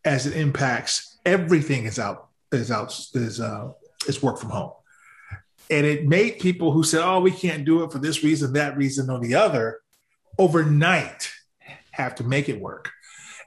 as 0.03 0.25
it 0.25 0.35
impacts 0.35 1.19
everything 1.25 1.85
is 1.85 1.99
out 1.99 2.29
is 2.51 2.71
out 2.71 2.97
is 3.13 3.39
uh 3.39 3.71
is 4.07 4.23
work 4.23 4.39
from 4.39 4.49
home 4.49 4.71
and 5.69 5.85
it 5.85 6.07
made 6.07 6.39
people 6.39 6.71
who 6.71 6.83
said 6.83 7.01
oh 7.03 7.19
we 7.19 7.31
can't 7.31 7.65
do 7.65 7.83
it 7.83 7.91
for 7.91 7.99
this 7.99 8.23
reason 8.23 8.53
that 8.53 8.75
reason 8.75 9.09
or 9.11 9.19
the 9.19 9.35
other 9.35 9.79
overnight 10.39 11.31
have 11.91 12.15
to 12.15 12.23
make 12.23 12.49
it 12.49 12.59
work 12.59 12.89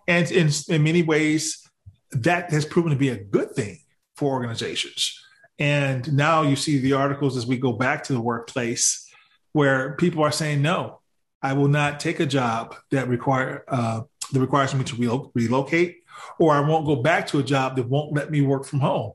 and 0.07 0.31
in, 0.31 0.49
in 0.69 0.85
many 0.85 1.03
ways 1.03 1.69
that 2.13 2.51
has 2.51 2.65
proven 2.65 2.91
to 2.91 2.99
be 2.99 3.11
a 3.11 3.17
good 3.17 3.53
thing 3.53 3.79
for 4.17 4.33
organizations. 4.33 5.21
And 5.59 6.13
now 6.13 6.43
you 6.43 6.57
see 6.57 6.79
the 6.79 6.95
articles 6.95 7.37
as 7.37 7.47
we 7.47 7.59
go 7.59 7.73
back 7.73 8.05
to 8.05 8.13
the 8.13 8.21
workplace 8.21 9.09
where 9.53 9.95
people 9.97 10.23
are 10.23 10.33
saying, 10.33 10.63
no, 10.63 11.01
I 11.43 11.53
will 11.53 11.69
not 11.69 12.01
take 12.01 12.21
a 12.21 12.27
job 12.27 12.75
that 12.91 13.09
require 13.09 13.65
uh, 13.69 14.03
that 14.33 14.41
requires 14.41 14.75
me 14.75 14.85
to 14.85 14.97
re- 14.97 15.31
relocate, 15.35 16.03
or 16.39 16.55
I 16.55 16.61
won't 16.61 16.87
go 16.87 16.97
back 16.97 17.27
to 17.29 17.39
a 17.39 17.43
job 17.43 17.77
that 17.77 17.89
won't 17.89 18.15
let 18.15 18.31
me 18.31 18.41
work 18.41 18.65
from 18.65 18.81
home. 18.81 19.13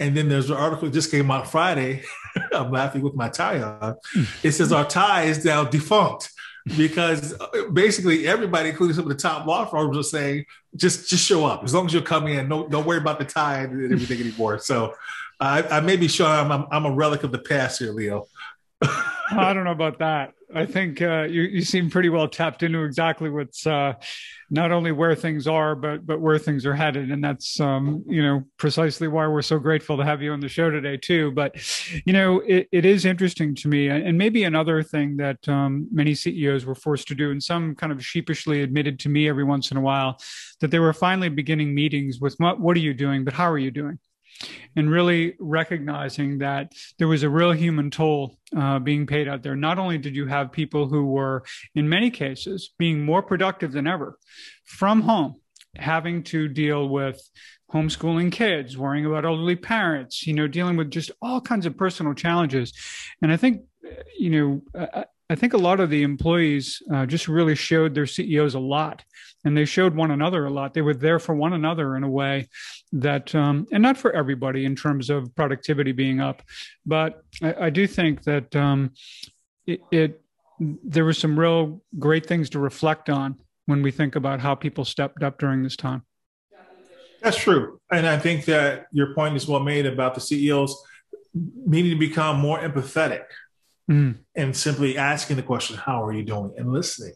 And 0.00 0.16
then 0.16 0.28
there's 0.28 0.50
an 0.50 0.56
article 0.56 0.88
that 0.88 0.94
just 0.94 1.10
came 1.10 1.30
out 1.30 1.50
Friday. 1.50 2.02
I'm 2.52 2.70
laughing 2.70 3.02
with 3.02 3.14
my 3.14 3.28
tie 3.28 3.62
on. 3.62 3.96
Hmm. 4.12 4.24
It 4.42 4.52
says 4.52 4.72
our 4.72 4.84
tie 4.84 5.24
is 5.24 5.44
now 5.44 5.64
defunct 5.64 6.30
because 6.76 7.34
uh, 7.38 7.68
basically 7.72 8.26
everybody, 8.26 8.70
including 8.70 8.96
some 8.96 9.04
of 9.04 9.10
the 9.10 9.22
top 9.22 9.46
law 9.46 9.64
firms, 9.66 9.96
are 9.96 10.02
saying 10.02 10.46
just 10.76 11.08
just 11.08 11.24
show 11.24 11.44
up 11.44 11.62
as 11.62 11.74
long 11.74 11.86
as 11.86 11.92
you're 11.92 12.02
coming 12.02 12.34
in. 12.34 12.48
No, 12.48 12.66
don't 12.66 12.86
worry 12.86 12.98
about 12.98 13.18
the 13.18 13.24
tie 13.24 13.58
and 13.58 13.92
everything 13.92 14.20
anymore. 14.20 14.58
So 14.58 14.94
I, 15.40 15.62
I 15.62 15.80
may 15.80 15.96
be 15.96 16.08
sure 16.08 16.26
I'm, 16.26 16.50
I'm, 16.50 16.66
I'm 16.70 16.86
a 16.86 16.90
relic 16.90 17.22
of 17.22 17.32
the 17.32 17.38
past 17.38 17.80
here, 17.80 17.92
Leo. 17.92 18.26
I 19.30 19.52
don't 19.52 19.64
know 19.64 19.72
about 19.72 19.98
that. 19.98 20.34
I 20.54 20.66
think 20.66 21.02
uh, 21.02 21.22
you 21.22 21.42
you 21.42 21.62
seem 21.62 21.90
pretty 21.90 22.08
well 22.08 22.28
tapped 22.28 22.62
into 22.62 22.84
exactly 22.84 23.28
what's 23.28 23.66
uh, 23.66 23.94
not 24.50 24.70
only 24.70 24.92
where 24.92 25.16
things 25.16 25.48
are, 25.48 25.74
but 25.74 26.06
but 26.06 26.20
where 26.20 26.38
things 26.38 26.64
are 26.64 26.74
headed, 26.74 27.10
and 27.10 27.24
that's 27.24 27.58
um, 27.58 28.04
you 28.06 28.22
know 28.22 28.44
precisely 28.56 29.08
why 29.08 29.26
we're 29.26 29.42
so 29.42 29.58
grateful 29.58 29.96
to 29.96 30.04
have 30.04 30.22
you 30.22 30.32
on 30.32 30.40
the 30.40 30.48
show 30.48 30.70
today 30.70 30.96
too. 30.96 31.32
But 31.32 31.56
you 32.06 32.12
know 32.12 32.40
it, 32.40 32.68
it 32.70 32.84
is 32.84 33.04
interesting 33.04 33.54
to 33.56 33.68
me, 33.68 33.88
and 33.88 34.16
maybe 34.16 34.44
another 34.44 34.82
thing 34.82 35.16
that 35.16 35.48
um, 35.48 35.88
many 35.90 36.14
CEOs 36.14 36.64
were 36.64 36.76
forced 36.76 37.08
to 37.08 37.14
do, 37.14 37.30
and 37.30 37.42
some 37.42 37.74
kind 37.74 37.92
of 37.92 38.04
sheepishly 38.04 38.62
admitted 38.62 39.00
to 39.00 39.08
me 39.08 39.28
every 39.28 39.44
once 39.44 39.70
in 39.70 39.76
a 39.76 39.80
while, 39.80 40.18
that 40.60 40.70
they 40.70 40.78
were 40.78 40.92
finally 40.92 41.28
beginning 41.28 41.74
meetings 41.74 42.20
with 42.20 42.34
what, 42.38 42.60
what 42.60 42.76
are 42.76 42.80
you 42.80 42.94
doing, 42.94 43.24
but 43.24 43.34
how 43.34 43.50
are 43.50 43.58
you 43.58 43.70
doing? 43.70 43.98
And 44.76 44.90
really 44.90 45.34
recognizing 45.38 46.38
that 46.38 46.72
there 46.98 47.08
was 47.08 47.22
a 47.22 47.28
real 47.28 47.52
human 47.52 47.90
toll 47.90 48.36
uh, 48.56 48.78
being 48.78 49.06
paid 49.06 49.28
out 49.28 49.42
there. 49.42 49.56
Not 49.56 49.78
only 49.78 49.98
did 49.98 50.16
you 50.16 50.26
have 50.26 50.52
people 50.52 50.88
who 50.88 51.06
were, 51.06 51.44
in 51.74 51.88
many 51.88 52.10
cases, 52.10 52.70
being 52.78 53.04
more 53.04 53.22
productive 53.22 53.72
than 53.72 53.86
ever 53.86 54.18
from 54.64 55.02
home, 55.02 55.36
having 55.76 56.22
to 56.24 56.48
deal 56.48 56.88
with 56.88 57.20
homeschooling 57.72 58.30
kids, 58.30 58.78
worrying 58.78 59.06
about 59.06 59.24
elderly 59.24 59.56
parents, 59.56 60.26
you 60.26 60.34
know, 60.34 60.46
dealing 60.46 60.76
with 60.76 60.90
just 60.90 61.10
all 61.20 61.40
kinds 61.40 61.66
of 61.66 61.76
personal 61.76 62.14
challenges. 62.14 62.72
And 63.20 63.32
I 63.32 63.36
think, 63.36 63.62
you 64.18 64.30
know, 64.30 65.06
I 65.30 65.36
think 65.36 65.54
a 65.54 65.58
lot 65.58 65.80
of 65.80 65.88
the 65.88 66.02
employees 66.02 66.82
uh, 66.92 67.06
just 67.06 67.28
really 67.28 67.54
showed 67.54 67.94
their 67.94 68.06
CEOs 68.06 68.54
a 68.54 68.58
lot, 68.60 69.02
and 69.44 69.56
they 69.56 69.64
showed 69.64 69.94
one 69.94 70.10
another 70.10 70.44
a 70.44 70.50
lot. 70.50 70.74
They 70.74 70.82
were 70.82 70.94
there 70.94 71.18
for 71.18 71.34
one 71.34 71.54
another 71.54 71.96
in 71.96 72.04
a 72.04 72.10
way 72.10 72.48
that, 72.92 73.34
um, 73.34 73.66
and 73.72 73.82
not 73.82 73.96
for 73.96 74.12
everybody 74.12 74.66
in 74.66 74.76
terms 74.76 75.08
of 75.08 75.34
productivity 75.34 75.92
being 75.92 76.20
up, 76.20 76.42
but 76.84 77.22
I, 77.42 77.54
I 77.66 77.70
do 77.70 77.86
think 77.86 78.24
that 78.24 78.54
um, 78.54 78.90
it, 79.66 79.80
it 79.90 80.20
there 80.60 81.04
were 81.04 81.14
some 81.14 81.38
real 81.38 81.82
great 81.98 82.26
things 82.26 82.50
to 82.50 82.58
reflect 82.58 83.08
on 83.08 83.36
when 83.66 83.82
we 83.82 83.90
think 83.90 84.16
about 84.16 84.40
how 84.40 84.54
people 84.54 84.84
stepped 84.84 85.22
up 85.22 85.38
during 85.38 85.62
this 85.62 85.76
time. 85.76 86.02
That's 87.22 87.38
true, 87.38 87.80
and 87.90 88.06
I 88.06 88.18
think 88.18 88.44
that 88.44 88.88
your 88.92 89.14
point 89.14 89.36
is 89.36 89.48
well 89.48 89.60
made 89.60 89.86
about 89.86 90.14
the 90.14 90.20
CEOs 90.20 90.76
needing 91.34 91.90
to 91.90 91.98
become 91.98 92.38
more 92.38 92.60
empathetic 92.60 93.24
mm. 93.90 94.16
and 94.34 94.56
simply 94.56 94.96
asking 94.96 95.36
the 95.36 95.42
question, 95.42 95.76
How 95.76 96.04
are 96.04 96.12
you 96.12 96.24
doing? 96.24 96.52
and 96.56 96.72
listening. 96.72 97.12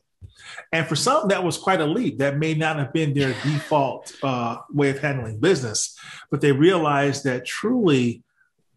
And 0.72 0.87
for 0.87 0.96
some, 0.96 1.28
that 1.28 1.44
was 1.44 1.58
quite 1.58 1.80
a 1.80 1.87
leap. 1.87 2.18
That 2.18 2.38
may 2.38 2.54
not 2.54 2.76
have 2.76 2.92
been 2.92 3.14
their 3.14 3.34
default 3.42 4.12
uh, 4.22 4.58
way 4.72 4.90
of 4.90 4.98
handling 4.98 5.40
business, 5.40 5.98
but 6.30 6.40
they 6.40 6.52
realized 6.52 7.25
that 7.25 7.44
truly 7.44 8.22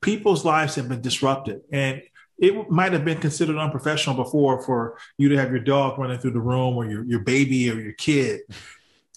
people's 0.02 0.44
lives 0.44 0.76
have 0.76 0.90
been 0.90 1.02
disrupted. 1.02 1.62
And 1.72 2.02
it 2.40 2.70
might 2.70 2.92
have 2.92 3.06
been 3.06 3.20
considered 3.20 3.58
unprofessional 3.58 4.16
before 4.16 4.62
for 4.64 4.98
you 5.18 5.30
to 5.30 5.38
have 5.38 5.52
your 5.52 5.60
dog 5.60 6.00
running 6.00 6.18
through 6.18 6.32
the 6.32 6.40
room 6.40 6.76
or 6.76 6.86
your, 6.86 7.06
your 7.06 7.20
baby 7.20 7.70
or 7.70 7.80
your 7.80 7.94
kid 7.94 8.42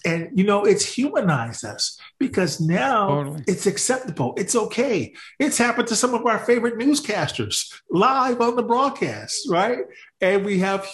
and 0.05 0.29
you 0.37 0.45
know 0.45 0.63
it's 0.63 0.85
humanized 0.85 1.65
us 1.65 1.99
because 2.19 2.61
now 2.61 3.07
totally. 3.07 3.43
it's 3.47 3.65
acceptable. 3.65 4.33
It's 4.37 4.55
okay. 4.55 5.13
It's 5.39 5.57
happened 5.57 5.87
to 5.89 5.95
some 5.95 6.13
of 6.13 6.25
our 6.25 6.39
favorite 6.39 6.77
newscasters 6.77 7.73
live 7.89 8.39
on 8.39 8.55
the 8.55 8.63
broadcast 8.63 9.47
right? 9.49 9.79
And 10.21 10.45
we 10.45 10.59
have 10.59 10.87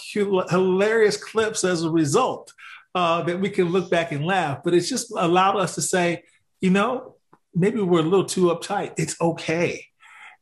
hilarious 0.50 1.16
clips 1.16 1.62
as 1.64 1.84
a 1.84 1.90
result 1.90 2.52
uh, 2.94 3.22
that 3.22 3.40
we 3.40 3.50
can 3.50 3.68
look 3.68 3.90
back 3.90 4.12
and 4.12 4.24
laugh 4.24 4.60
but 4.64 4.74
it's 4.74 4.88
just 4.88 5.12
allowed 5.16 5.56
us 5.56 5.74
to 5.74 5.82
say 5.82 6.24
you 6.60 6.70
know 6.70 7.16
maybe 7.54 7.80
we're 7.80 8.00
a 8.00 8.02
little 8.02 8.24
too 8.24 8.46
uptight. 8.46 8.94
It's 8.96 9.20
okay. 9.20 9.86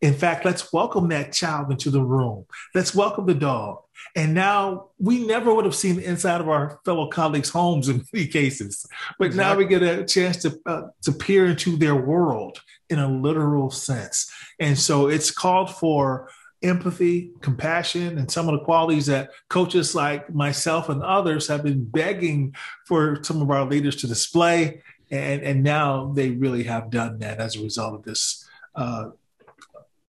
In 0.00 0.14
fact 0.14 0.44
let's 0.44 0.72
welcome 0.72 1.08
that 1.08 1.32
child 1.32 1.70
into 1.70 1.90
the 1.90 2.02
room. 2.02 2.46
Let's 2.74 2.94
welcome 2.94 3.26
the 3.26 3.34
dog 3.34 3.78
and 4.14 4.35
now 4.35 4.90
we 4.99 5.25
never 5.25 5.54
would 5.54 5.64
have 5.64 5.75
seen 5.75 5.97
the 5.97 6.04
inside 6.04 6.40
of 6.40 6.49
our 6.49 6.80
fellow 6.85 7.09
colleagues' 7.09 7.50
homes 7.50 7.88
in 7.88 8.04
many 8.12 8.26
cases, 8.26 8.87
but 9.19 9.26
exactly. 9.26 9.52
now 9.52 9.59
we 9.59 9.66
get 9.66 9.83
a 9.83 10.04
chance 10.04 10.38
to 10.38 10.59
uh, 10.66 10.83
to 11.02 11.12
peer 11.12 11.47
into 11.47 11.76
their 11.76 11.95
world 11.95 12.61
in 12.88 12.99
a 12.99 13.09
literal 13.09 13.71
sense. 13.71 14.30
And 14.59 14.78
so 14.78 15.09
it's 15.09 15.30
called 15.30 15.71
for 15.71 16.28
empathy, 16.62 17.33
compassion, 17.40 18.19
and 18.19 18.30
some 18.30 18.49
of 18.49 18.59
the 18.59 18.64
qualities 18.64 19.07
that 19.07 19.30
coaches 19.49 19.95
like 19.95 20.33
myself 20.35 20.88
and 20.88 21.02
others 21.02 21.47
have 21.49 21.62
been 21.62 21.85
begging 21.85 22.54
for 22.87 23.23
some 23.23 23.40
of 23.40 23.50
our 23.50 23.64
leaders 23.64 23.97
to 23.97 24.07
display. 24.07 24.83
And, 25.11 25.42
and 25.42 25.62
now 25.62 26.12
they 26.14 26.30
really 26.30 26.64
have 26.64 26.90
done 26.90 27.19
that 27.21 27.38
as 27.38 27.57
a 27.57 27.62
result 27.62 27.95
of 27.95 28.02
this 28.02 28.47
uh, 28.75 29.11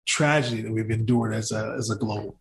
tragedy 0.06 0.62
that 0.62 0.73
we've 0.73 0.90
endured 0.90 1.35
as 1.35 1.52
a, 1.52 1.75
as 1.78 1.90
a 1.90 1.97
globe. 1.97 2.35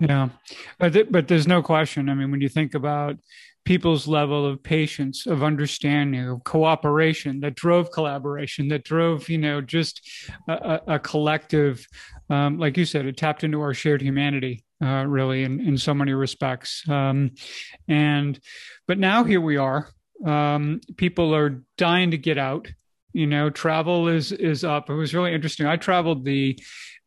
Yeah, 0.00 0.30
but 0.78 0.92
th- 0.92 1.08
but 1.10 1.28
there's 1.28 1.46
no 1.46 1.62
question. 1.62 2.08
I 2.08 2.14
mean, 2.14 2.30
when 2.30 2.40
you 2.40 2.48
think 2.48 2.74
about 2.74 3.16
people's 3.64 4.06
level 4.08 4.44
of 4.44 4.62
patience, 4.62 5.26
of 5.26 5.42
understanding, 5.42 6.28
of 6.28 6.44
cooperation 6.44 7.40
that 7.40 7.54
drove 7.54 7.90
collaboration, 7.92 8.68
that 8.68 8.84
drove 8.84 9.28
you 9.28 9.38
know 9.38 9.60
just 9.60 10.00
a, 10.48 10.80
a 10.88 10.98
collective, 10.98 11.86
um, 12.28 12.58
like 12.58 12.76
you 12.76 12.84
said, 12.84 13.06
it 13.06 13.16
tapped 13.16 13.44
into 13.44 13.60
our 13.60 13.74
shared 13.74 14.02
humanity. 14.02 14.64
Uh, 14.84 15.04
really, 15.06 15.44
in, 15.44 15.60
in 15.60 15.78
so 15.78 15.94
many 15.94 16.12
respects, 16.12 16.86
um, 16.90 17.30
and 17.88 18.38
but 18.86 18.98
now 18.98 19.22
here 19.24 19.40
we 19.40 19.56
are. 19.56 19.88
Um, 20.26 20.80
people 20.96 21.34
are 21.34 21.62
dying 21.78 22.10
to 22.10 22.18
get 22.18 22.36
out. 22.36 22.68
You 23.14 23.26
know, 23.26 23.48
travel 23.48 24.08
is 24.08 24.32
is 24.32 24.64
up. 24.64 24.90
It 24.90 24.94
was 24.94 25.14
really 25.14 25.32
interesting. 25.32 25.66
I 25.66 25.76
traveled 25.76 26.24
the 26.24 26.58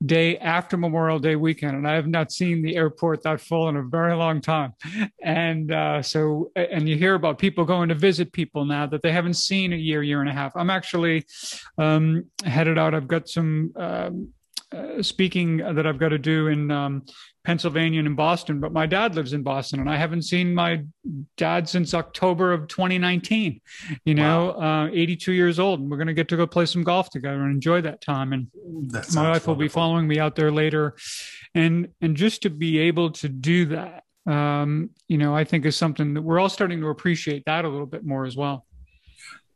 day 0.05 0.37
after 0.37 0.77
Memorial 0.77 1.19
Day 1.19 1.35
weekend, 1.35 1.75
and 1.75 1.87
I 1.87 1.95
have 1.95 2.07
not 2.07 2.31
seen 2.31 2.61
the 2.61 2.75
airport 2.75 3.23
that 3.23 3.41
full 3.41 3.67
in 3.69 3.75
a 3.77 3.83
very 3.83 4.15
long 4.15 4.41
time. 4.41 4.73
And 5.23 5.71
uh, 5.71 6.01
so, 6.01 6.51
and 6.55 6.87
you 6.87 6.95
hear 6.95 7.15
about 7.15 7.39
people 7.39 7.65
going 7.65 7.89
to 7.89 7.95
visit 7.95 8.31
people 8.31 8.65
now 8.65 8.85
that 8.87 9.01
they 9.01 9.11
haven't 9.11 9.35
seen 9.35 9.73
a 9.73 9.75
year, 9.75 10.01
year 10.01 10.21
and 10.21 10.29
a 10.29 10.33
half. 10.33 10.55
I'm 10.55 10.69
actually 10.69 11.25
um, 11.77 12.25
headed 12.45 12.77
out. 12.77 12.93
I've 12.93 13.07
got 13.07 13.27
some 13.27 13.73
um, 13.75 14.33
uh, 14.71 15.01
speaking 15.01 15.57
that 15.57 15.87
I've 15.87 15.99
got 15.99 16.09
to 16.09 16.17
do 16.17 16.47
in 16.47 16.71
um, 16.71 17.05
Pennsylvania 17.47 17.99
and 17.99 18.07
in 18.07 18.13
Boston, 18.13 18.59
but 18.59 18.73
my 18.73 18.85
dad 18.85 19.15
lives 19.15 19.31
in 19.31 19.41
Boston, 19.41 19.79
and 19.79 19.89
I 19.89 19.95
haven't 19.95 20.23
seen 20.23 20.53
my 20.53 20.83
dad 21.37 21.69
since 21.69 21.93
October 21.93 22.51
of 22.51 22.67
2019. 22.67 23.61
You 24.03 24.15
know, 24.15 24.53
wow. 24.59 24.87
uh, 24.87 24.89
82 24.91 25.31
years 25.31 25.57
old, 25.57 25.79
and 25.79 25.89
we're 25.89 25.95
going 25.95 26.07
to 26.07 26.13
get 26.13 26.27
to 26.27 26.35
go 26.35 26.45
play 26.45 26.65
some 26.65 26.83
golf 26.83 27.09
together 27.09 27.41
and 27.41 27.53
enjoy 27.53 27.79
that 27.83 28.01
time. 28.01 28.33
And 28.33 28.47
that 28.89 29.15
my 29.15 29.21
wife 29.21 29.29
wonderful. 29.29 29.53
will 29.53 29.59
be 29.61 29.69
following 29.69 30.09
me 30.09 30.19
out 30.19 30.35
there 30.35 30.51
later, 30.51 30.97
and 31.55 31.87
and 32.01 32.17
just 32.17 32.41
to 32.41 32.49
be 32.49 32.79
able 32.79 33.11
to 33.11 33.29
do 33.29 33.67
that, 33.67 34.03
um, 34.29 34.89
you 35.07 35.17
know, 35.17 35.33
I 35.33 35.45
think 35.45 35.65
is 35.65 35.77
something 35.77 36.15
that 36.15 36.23
we're 36.23 36.39
all 36.39 36.49
starting 36.49 36.81
to 36.81 36.87
appreciate 36.87 37.45
that 37.45 37.63
a 37.63 37.69
little 37.69 37.85
bit 37.85 38.03
more 38.03 38.25
as 38.25 38.35
well. 38.35 38.65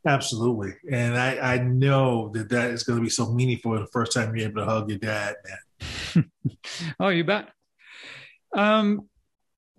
Absolutely. 0.06 0.72
And 0.90 1.18
I, 1.18 1.56
I 1.56 1.58
know 1.58 2.30
that 2.30 2.48
that 2.48 2.70
is 2.70 2.84
going 2.84 3.00
to 3.00 3.02
be 3.02 3.10
so 3.10 3.30
meaningful 3.30 3.78
the 3.78 3.86
first 3.92 4.14
time 4.14 4.34
you're 4.34 4.48
able 4.48 4.62
to 4.62 4.64
hug 4.64 4.88
your 4.88 4.98
dad, 4.98 5.34
man. 5.44 6.30
oh, 6.98 7.10
you 7.10 7.22
bet. 7.22 7.50
Um, 8.54 9.08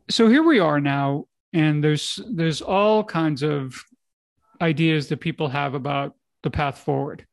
so 0.10 0.27
here 0.27 0.44
we 0.44 0.60
are 0.60 0.80
now, 0.80 1.25
and 1.53 1.84
there's 1.84 2.20
there's 2.30 2.62
all 2.62 3.03
kinds 3.03 3.44
of 3.44 3.84
ideas 4.62 5.10
that 5.10 5.18
people 5.18 5.48
have 5.50 5.74
about 5.74 6.15
the 6.42 6.50
path 6.50 6.80
forward. 6.80 7.25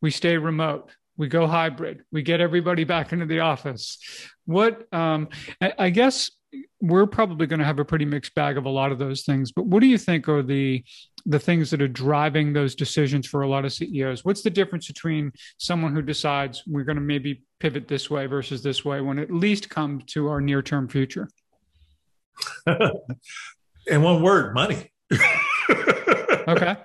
We 0.00 0.10
stay 0.10 0.36
remote. 0.36 0.90
We 1.16 1.28
go 1.28 1.46
hybrid. 1.46 2.02
We 2.10 2.22
get 2.22 2.40
everybody 2.40 2.84
back 2.84 3.12
into 3.12 3.26
the 3.26 3.40
office. 3.40 3.98
What 4.46 4.92
um, 4.92 5.28
I, 5.60 5.72
I 5.78 5.90
guess 5.90 6.30
we're 6.80 7.06
probably 7.06 7.46
going 7.46 7.60
to 7.60 7.64
have 7.64 7.78
a 7.78 7.84
pretty 7.84 8.04
mixed 8.04 8.34
bag 8.34 8.58
of 8.58 8.66
a 8.66 8.70
lot 8.70 8.92
of 8.92 8.98
those 8.98 9.22
things. 9.22 9.52
But 9.52 9.66
what 9.66 9.80
do 9.80 9.86
you 9.86 9.98
think 9.98 10.28
are 10.28 10.42
the 10.42 10.84
the 11.26 11.38
things 11.38 11.70
that 11.70 11.80
are 11.80 11.88
driving 11.88 12.52
those 12.52 12.74
decisions 12.74 13.26
for 13.26 13.42
a 13.42 13.48
lot 13.48 13.64
of 13.64 13.72
CEOs? 13.72 14.24
What's 14.24 14.42
the 14.42 14.50
difference 14.50 14.86
between 14.86 15.32
someone 15.56 15.94
who 15.94 16.02
decides 16.02 16.62
we're 16.66 16.84
going 16.84 16.96
to 16.96 17.02
maybe 17.02 17.42
pivot 17.60 17.88
this 17.88 18.10
way 18.10 18.26
versus 18.26 18.62
this 18.62 18.84
way 18.84 19.00
when 19.00 19.18
at 19.18 19.30
least 19.30 19.70
come 19.70 20.02
to 20.08 20.28
our 20.28 20.40
near 20.40 20.62
term 20.62 20.88
future? 20.88 21.28
In 22.66 24.02
one 24.02 24.22
word, 24.22 24.54
money. 24.54 24.90
okay. 26.48 26.76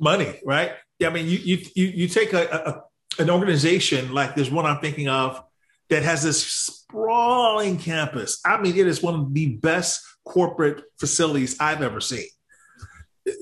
money, 0.00 0.40
right? 0.44 0.72
Yeah, 0.98 1.08
I 1.08 1.12
mean, 1.12 1.26
you 1.26 1.38
you 1.38 1.58
you, 1.74 1.86
you 1.86 2.08
take 2.08 2.32
a, 2.32 2.82
a 3.18 3.22
an 3.22 3.30
organization 3.30 4.12
like 4.12 4.34
there's 4.34 4.50
one 4.50 4.66
I'm 4.66 4.80
thinking 4.80 5.08
of 5.08 5.42
that 5.90 6.02
has 6.02 6.22
this 6.22 6.44
sprawling 6.44 7.78
campus. 7.78 8.40
I 8.44 8.60
mean, 8.60 8.76
it 8.76 8.86
is 8.86 9.02
one 9.02 9.14
of 9.14 9.34
the 9.34 9.56
best 9.56 10.02
corporate 10.24 10.82
facilities 10.98 11.56
I've 11.60 11.82
ever 11.82 12.00
seen. 12.00 12.26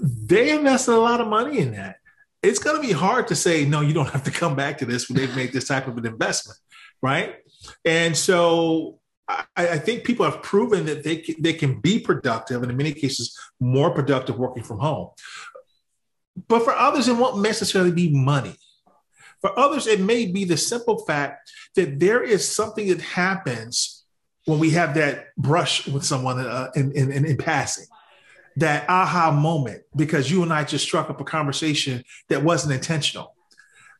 They 0.02 0.50
invested 0.50 0.94
a 0.94 1.00
lot 1.00 1.20
of 1.20 1.28
money 1.28 1.58
in 1.58 1.72
that. 1.72 1.96
It's 2.46 2.60
going 2.60 2.80
to 2.80 2.86
be 2.86 2.92
hard 2.92 3.26
to 3.28 3.34
say, 3.34 3.64
no, 3.64 3.80
you 3.80 3.92
don't 3.92 4.08
have 4.16 4.24
to 4.24 4.30
come 4.30 4.54
back 4.54 4.78
to 4.78 4.86
this 4.86 5.08
when 5.08 5.18
they've 5.18 5.36
made 5.36 5.52
this 5.52 5.68
type 5.68 5.88
of 5.88 5.98
an 5.98 6.06
investment, 6.06 6.58
right? 7.02 7.36
And 7.84 8.16
so 8.16 9.00
I, 9.28 9.44
I, 9.56 9.78
think 9.78 10.04
people 10.04 10.24
have 10.24 10.42
proven 10.42 10.86
that 10.86 11.02
they 11.02 11.16
can, 11.16 11.42
they 11.42 11.52
can 11.52 11.80
be 11.80 11.98
productive, 11.98 12.62
and 12.62 12.70
in 12.70 12.76
many 12.76 12.92
cases, 12.92 13.36
more 13.58 13.90
productive 13.90 14.38
working 14.38 14.62
from 14.62 14.78
home. 14.78 15.10
But 16.48 16.62
for 16.62 16.72
others, 16.72 17.08
it 17.08 17.16
won't 17.16 17.42
necessarily 17.42 17.90
be 17.90 18.10
money. 18.10 18.56
For 19.40 19.58
others, 19.58 19.86
it 19.86 20.00
may 20.00 20.26
be 20.26 20.44
the 20.44 20.56
simple 20.56 21.04
fact 21.04 21.50
that 21.74 21.98
there 21.98 22.22
is 22.22 22.48
something 22.48 22.88
that 22.88 23.00
happens 23.00 24.04
when 24.44 24.58
we 24.58 24.70
have 24.70 24.94
that 24.94 25.26
brush 25.36 25.86
with 25.88 26.04
someone 26.04 26.38
uh, 26.38 26.70
in, 26.76 26.92
in, 26.92 27.24
in 27.24 27.36
passing, 27.36 27.86
that 28.56 28.88
aha 28.88 29.30
moment, 29.30 29.82
because 29.94 30.30
you 30.30 30.42
and 30.42 30.52
I 30.52 30.64
just 30.64 30.84
struck 30.84 31.10
up 31.10 31.20
a 31.20 31.24
conversation 31.24 32.02
that 32.28 32.42
wasn't 32.42 32.72
intentional, 32.74 33.34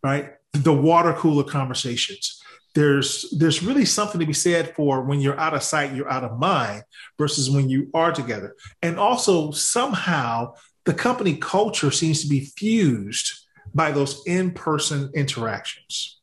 right? 0.03 0.33
The 0.53 0.73
water 0.73 1.13
cooler 1.13 1.45
conversations. 1.45 2.43
There's 2.75 3.31
there's 3.39 3.63
really 3.63 3.85
something 3.85 4.21
to 4.21 4.27
be 4.27 4.33
said 4.33 4.75
for 4.75 5.03
when 5.03 5.21
you're 5.21 5.39
out 5.39 5.55
of 5.55 5.63
sight, 5.63 5.95
you're 5.95 6.11
out 6.11 6.25
of 6.25 6.39
mind, 6.39 6.85
versus 7.17 7.51
when 7.51 7.69
you 7.69 7.91
are 7.95 8.13
together. 8.13 8.55
And 8.83 8.99
also 8.99 9.51
somehow 9.51 10.55
the 10.85 10.95
company 10.95 11.37
culture 11.37 11.91
seems 11.91 12.23
to 12.23 12.29
be 12.29 12.41
fused 12.41 13.47
by 13.75 13.93
those 13.93 14.23
in-person 14.27 15.11
interactions. 15.15 16.21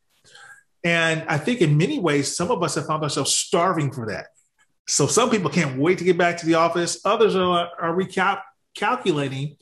And 0.84 1.24
I 1.28 1.38
think 1.38 1.62
in 1.62 1.78
many 1.78 2.00
ways, 2.00 2.36
some 2.36 2.52
of 2.52 2.62
us 2.64 2.76
have 2.76 2.88
found 2.88 3.04
ourselves 3.04 3.34
starving 3.34 3.92
for 3.92 4.08
that. 4.08 4.28
So 4.88 5.08
some 5.08 5.30
people 5.30 5.50
can't 5.50 5.80
wait 5.80 5.98
to 6.00 6.04
get 6.04 6.18
back 6.18 6.38
to 6.38 6.46
the 6.46 6.56
office. 6.56 7.00
Others 7.06 7.36
are, 7.36 7.70
are 7.80 7.96
recalculating 7.96 9.58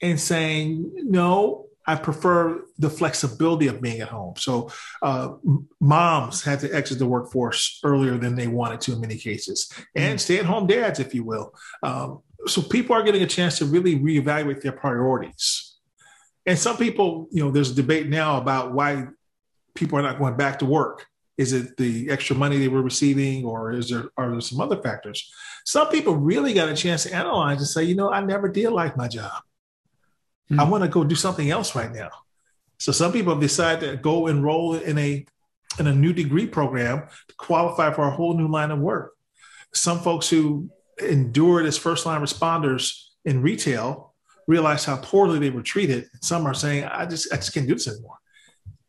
and 0.00 0.18
saying, 0.18 0.92
no, 0.96 1.66
I 1.86 1.96
prefer 1.96 2.66
the 2.78 2.90
flexibility 2.90 3.66
of 3.66 3.80
being 3.80 4.00
at 4.00 4.08
home. 4.08 4.34
So 4.36 4.70
uh, 5.02 5.34
moms 5.80 6.44
had 6.44 6.60
to 6.60 6.72
exit 6.72 6.98
the 7.00 7.06
workforce 7.06 7.80
earlier 7.82 8.16
than 8.16 8.36
they 8.36 8.46
wanted 8.46 8.80
to 8.82 8.92
in 8.92 9.00
many 9.00 9.16
cases, 9.16 9.72
and 9.96 10.18
mm. 10.18 10.22
stay-at-home 10.22 10.68
dads, 10.68 11.00
if 11.00 11.14
you 11.14 11.24
will. 11.24 11.52
Um, 11.82 12.20
so 12.46 12.62
people 12.62 12.94
are 12.94 13.02
getting 13.02 13.22
a 13.22 13.26
chance 13.26 13.58
to 13.58 13.64
really 13.64 13.98
reevaluate 13.98 14.60
their 14.60 14.72
priorities. 14.72 15.78
And 16.46 16.58
some 16.58 16.76
people, 16.76 17.28
you 17.32 17.44
know, 17.44 17.50
there's 17.50 17.70
a 17.70 17.74
debate 17.74 18.08
now 18.08 18.38
about 18.38 18.72
why 18.72 19.08
people 19.74 19.98
are 19.98 20.02
not 20.02 20.18
going 20.18 20.36
back 20.36 20.60
to 20.60 20.66
work. 20.66 21.06
Is 21.40 21.54
it 21.54 21.78
the 21.78 22.10
extra 22.10 22.36
money 22.36 22.58
they 22.58 22.68
were 22.68 22.82
receiving, 22.82 23.46
or 23.46 23.72
is 23.72 23.88
there 23.88 24.10
are 24.18 24.30
there 24.30 24.40
some 24.42 24.60
other 24.60 24.76
factors? 24.82 25.32
Some 25.64 25.88
people 25.88 26.14
really 26.14 26.52
got 26.52 26.68
a 26.68 26.76
chance 26.76 27.04
to 27.04 27.14
analyze 27.14 27.58
and 27.58 27.66
say, 27.66 27.82
you 27.84 27.94
know, 27.94 28.10
I 28.10 28.20
never 28.20 28.46
did 28.46 28.68
like 28.70 28.94
my 28.94 29.08
job. 29.08 29.40
Mm-hmm. 30.50 30.60
I 30.60 30.64
want 30.64 30.84
to 30.84 30.90
go 30.90 31.02
do 31.02 31.14
something 31.14 31.50
else 31.50 31.74
right 31.74 31.90
now. 31.90 32.10
So 32.78 32.92
some 32.92 33.10
people 33.10 33.36
decide 33.36 33.80
to 33.80 33.96
go 33.96 34.26
enroll 34.26 34.74
in 34.74 34.98
a 34.98 35.24
in 35.78 35.86
a 35.86 35.94
new 35.94 36.12
degree 36.12 36.46
program 36.46 37.08
to 37.28 37.34
qualify 37.36 37.90
for 37.90 38.06
a 38.06 38.10
whole 38.10 38.36
new 38.36 38.48
line 38.48 38.70
of 38.70 38.78
work. 38.78 39.14
Some 39.72 40.00
folks 40.00 40.28
who 40.28 40.68
endured 41.00 41.64
as 41.64 41.78
first 41.78 42.04
line 42.04 42.20
responders 42.20 42.82
in 43.24 43.40
retail 43.40 44.12
realize 44.46 44.84
how 44.84 44.96
poorly 44.96 45.38
they 45.38 45.48
were 45.48 45.62
treated. 45.62 46.04
Some 46.20 46.46
are 46.46 46.52
saying, 46.52 46.84
I 46.84 47.06
just 47.06 47.32
I 47.32 47.36
just 47.36 47.54
can't 47.54 47.66
do 47.66 47.74
this 47.74 47.88
anymore. 47.88 48.18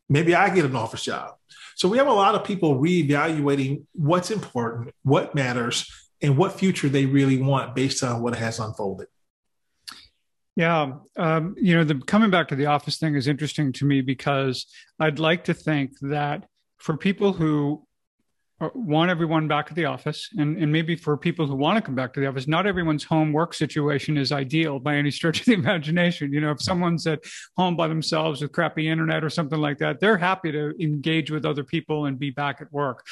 Maybe 0.10 0.36
I 0.36 0.54
get 0.54 0.66
an 0.66 0.76
office 0.76 1.04
job. 1.04 1.36
So 1.76 1.88
we 1.88 1.98
have 1.98 2.08
a 2.08 2.14
lot 2.14 2.36
of 2.36 2.44
people 2.44 2.80
reevaluating 2.80 3.86
what's 3.94 4.32
important, 4.32 4.94
what 5.04 5.36
matters, 5.36 5.90
and 6.22 6.38
what 6.38 6.54
future 6.54 6.90
they 6.90 7.06
really 7.06 7.42
want 7.42 7.76
based 7.76 8.04
on 8.04 8.22
what 8.22 8.36
has 8.36 8.60
unfolded. 8.60 9.08
Yeah, 10.56 10.94
um, 11.18 11.56
you 11.58 11.76
know, 11.76 11.84
the 11.84 11.96
coming 11.96 12.30
back 12.30 12.50
to 12.50 12.56
the 12.56 12.66
office 12.66 12.98
thing 12.98 13.16
is 13.16 13.28
interesting 13.28 13.72
to 13.74 13.86
me 13.86 14.02
because 14.02 14.66
I'd 15.00 15.20
like 15.20 15.46
to 15.46 15.54
think 15.54 15.94
that 16.02 16.46
for 16.78 16.98
people 16.98 17.34
who 17.34 17.88
Uh, 18.62 18.70
want 18.76 19.10
everyone 19.10 19.48
back 19.48 19.68
at 19.70 19.76
the 19.76 19.86
office 19.86 20.30
and, 20.38 20.56
and 20.56 20.72
maybe 20.72 20.96
for 20.96 21.18
people 21.18 21.48
who 21.48 21.56
want 21.56 21.78
to 21.78 21.82
come 21.82 21.96
back 21.96 22.14
to 22.14 22.20
the 22.20 22.28
office 22.28 22.48
not 22.48 22.68
everyone's 22.68 23.04
home 23.04 23.34
work 23.34 23.56
situation 23.56 24.18
is 24.18 24.32
ideal 24.32 24.78
by 24.78 24.96
any 24.96 25.10
stretch 25.10 25.40
of 25.40 25.48
the 25.48 25.54
imagination. 25.64 26.32
You 26.32 26.42
know 26.42 26.52
if 26.52 26.62
someone's 26.62 27.08
at 27.08 27.24
home 27.58 27.76
by 27.76 27.88
themselves 27.88 28.40
with 28.40 28.52
crappy 28.52 28.88
internet 28.88 29.24
or 29.24 29.32
something 29.32 29.60
like 29.60 29.80
that 29.80 30.00
they're 30.00 30.18
happy 30.18 30.52
to 30.52 30.76
engage 30.80 31.32
with 31.32 31.44
other 31.44 31.64
people 31.64 32.06
and 32.06 32.20
be 32.20 32.30
back 32.30 32.62
at 32.62 32.72
work. 32.72 33.08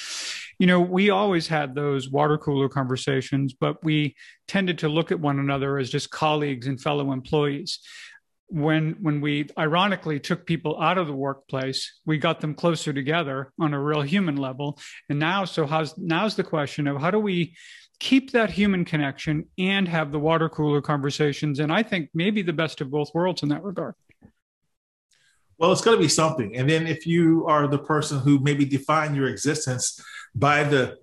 You 0.60 0.68
know 0.68 0.80
we 0.82 1.10
always 1.10 1.48
had 1.48 1.74
those 1.74 2.12
water 2.12 2.38
cooler 2.38 2.70
conversations 2.70 3.54
but 3.54 3.84
we 3.84 4.16
tended 4.48 4.78
to 4.80 4.88
look 4.88 5.12
at 5.12 5.20
one 5.20 5.40
another 5.40 5.80
as 5.80 5.90
just 5.90 6.12
colleagues 6.12 6.68
and 6.68 6.80
fellow 6.80 7.12
employees 7.12 7.80
when 8.50 8.98
when 9.02 9.22
we 9.22 9.48
ironically 9.58 10.20
took 10.20 10.46
people 10.46 10.82
out 10.82 10.98
of 10.98 11.08
the 11.08 11.14
workplace 11.14 12.00
we 12.06 12.18
got 12.18 12.42
them 12.42 12.56
closer 12.56 12.92
together 12.92 13.52
on 13.60 13.74
a 13.74 13.82
real 13.82 14.02
human 14.02 14.36
level. 14.36 14.80
And 15.08 15.20
now 15.20 15.46
so 15.46 15.66
how's 15.66 15.98
now's 15.98 16.36
the 16.36 16.44
question 16.44 16.88
of 16.88 17.00
how 17.00 17.12
do 17.12 17.20
we 17.20 17.56
keep 18.00 18.32
that 18.32 18.50
human 18.50 18.86
connection 18.86 19.46
and 19.58 19.88
have 19.88 20.12
the 20.12 20.20
water 20.20 20.50
cooler 20.50 20.82
conversations? 20.82 21.60
And 21.60 21.72
i 21.72 21.84
think 21.84 22.10
maybe 22.14 22.42
the 22.42 22.54
best 22.54 22.82
of 22.82 22.90
both 22.90 23.12
worlds 23.14 23.44
in 23.44 23.50
that 23.50 23.64
regard. 23.64 23.94
Well 25.58 25.72
it's 25.72 25.82
going 25.82 25.98
to 25.98 26.02
be 26.02 26.10
something. 26.10 26.56
And 26.56 26.70
then 26.70 26.88
if 26.88 27.06
you 27.06 27.46
are 27.48 27.68
the 27.68 27.80
person 27.80 28.20
who 28.20 28.40
maybe 28.40 28.66
define 28.66 29.16
your 29.16 29.28
existence 29.28 30.04
by 30.34 30.64
the 30.64 30.98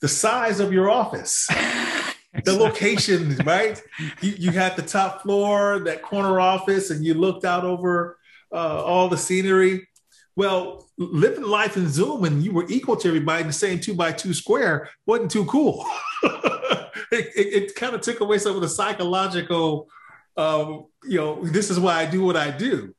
the 0.00 0.08
size 0.08 0.60
of 0.60 0.72
your 0.72 0.88
office 0.88 1.46
the 2.44 2.52
location, 2.52 3.36
right? 3.44 3.80
You, 4.20 4.34
you 4.38 4.50
had 4.50 4.76
the 4.76 4.82
top 4.82 5.22
floor, 5.22 5.80
that 5.80 6.02
corner 6.02 6.40
office, 6.40 6.90
and 6.90 7.04
you 7.04 7.14
looked 7.14 7.44
out 7.44 7.64
over 7.64 8.18
uh, 8.52 8.84
all 8.84 9.08
the 9.08 9.18
scenery. 9.18 9.88
Well, 10.36 10.88
living 10.96 11.42
life 11.42 11.76
in 11.76 11.88
Zoom 11.88 12.24
and 12.24 12.42
you 12.42 12.52
were 12.52 12.66
equal 12.68 12.96
to 12.96 13.08
everybody 13.08 13.42
in 13.42 13.46
the 13.46 13.52
same 13.52 13.80
two 13.80 13.94
by 13.94 14.12
two 14.12 14.32
square 14.32 14.88
wasn't 15.06 15.30
too 15.30 15.44
cool. 15.46 15.84
it, 16.22 17.32
it, 17.36 17.62
it 17.62 17.74
kind 17.74 17.94
of 17.94 18.00
took 18.00 18.20
away 18.20 18.38
some 18.38 18.54
of 18.54 18.62
the 18.62 18.68
psychological, 18.68 19.88
um, 20.36 20.86
you 21.04 21.18
know, 21.18 21.44
this 21.44 21.68
is 21.68 21.80
why 21.80 21.96
I 21.96 22.06
do 22.06 22.24
what 22.24 22.36
I 22.36 22.50
do. 22.50 22.94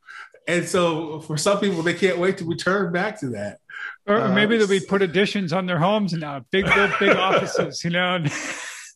And 0.48 0.68
so 0.68 1.22
for 1.22 1.38
some 1.38 1.60
people, 1.60 1.82
they 1.84 1.94
can't 1.94 2.18
wait 2.18 2.38
to 2.40 2.46
return 2.46 2.92
back 2.92 3.20
to 3.22 3.30
that. 3.30 3.60
Or 4.08 4.30
maybe 4.30 4.56
uh, 4.56 4.60
they'll 4.60 4.68
be 4.68 4.80
put 4.80 5.02
additions 5.02 5.54
on 5.54 5.66
their 5.66 5.80
homes 5.80 6.14
now, 6.14 6.44
big, 6.52 6.66
big, 6.66 6.92
big 7.00 7.10
offices, 7.16 7.84
you 7.84 7.92
know. 7.92 8.24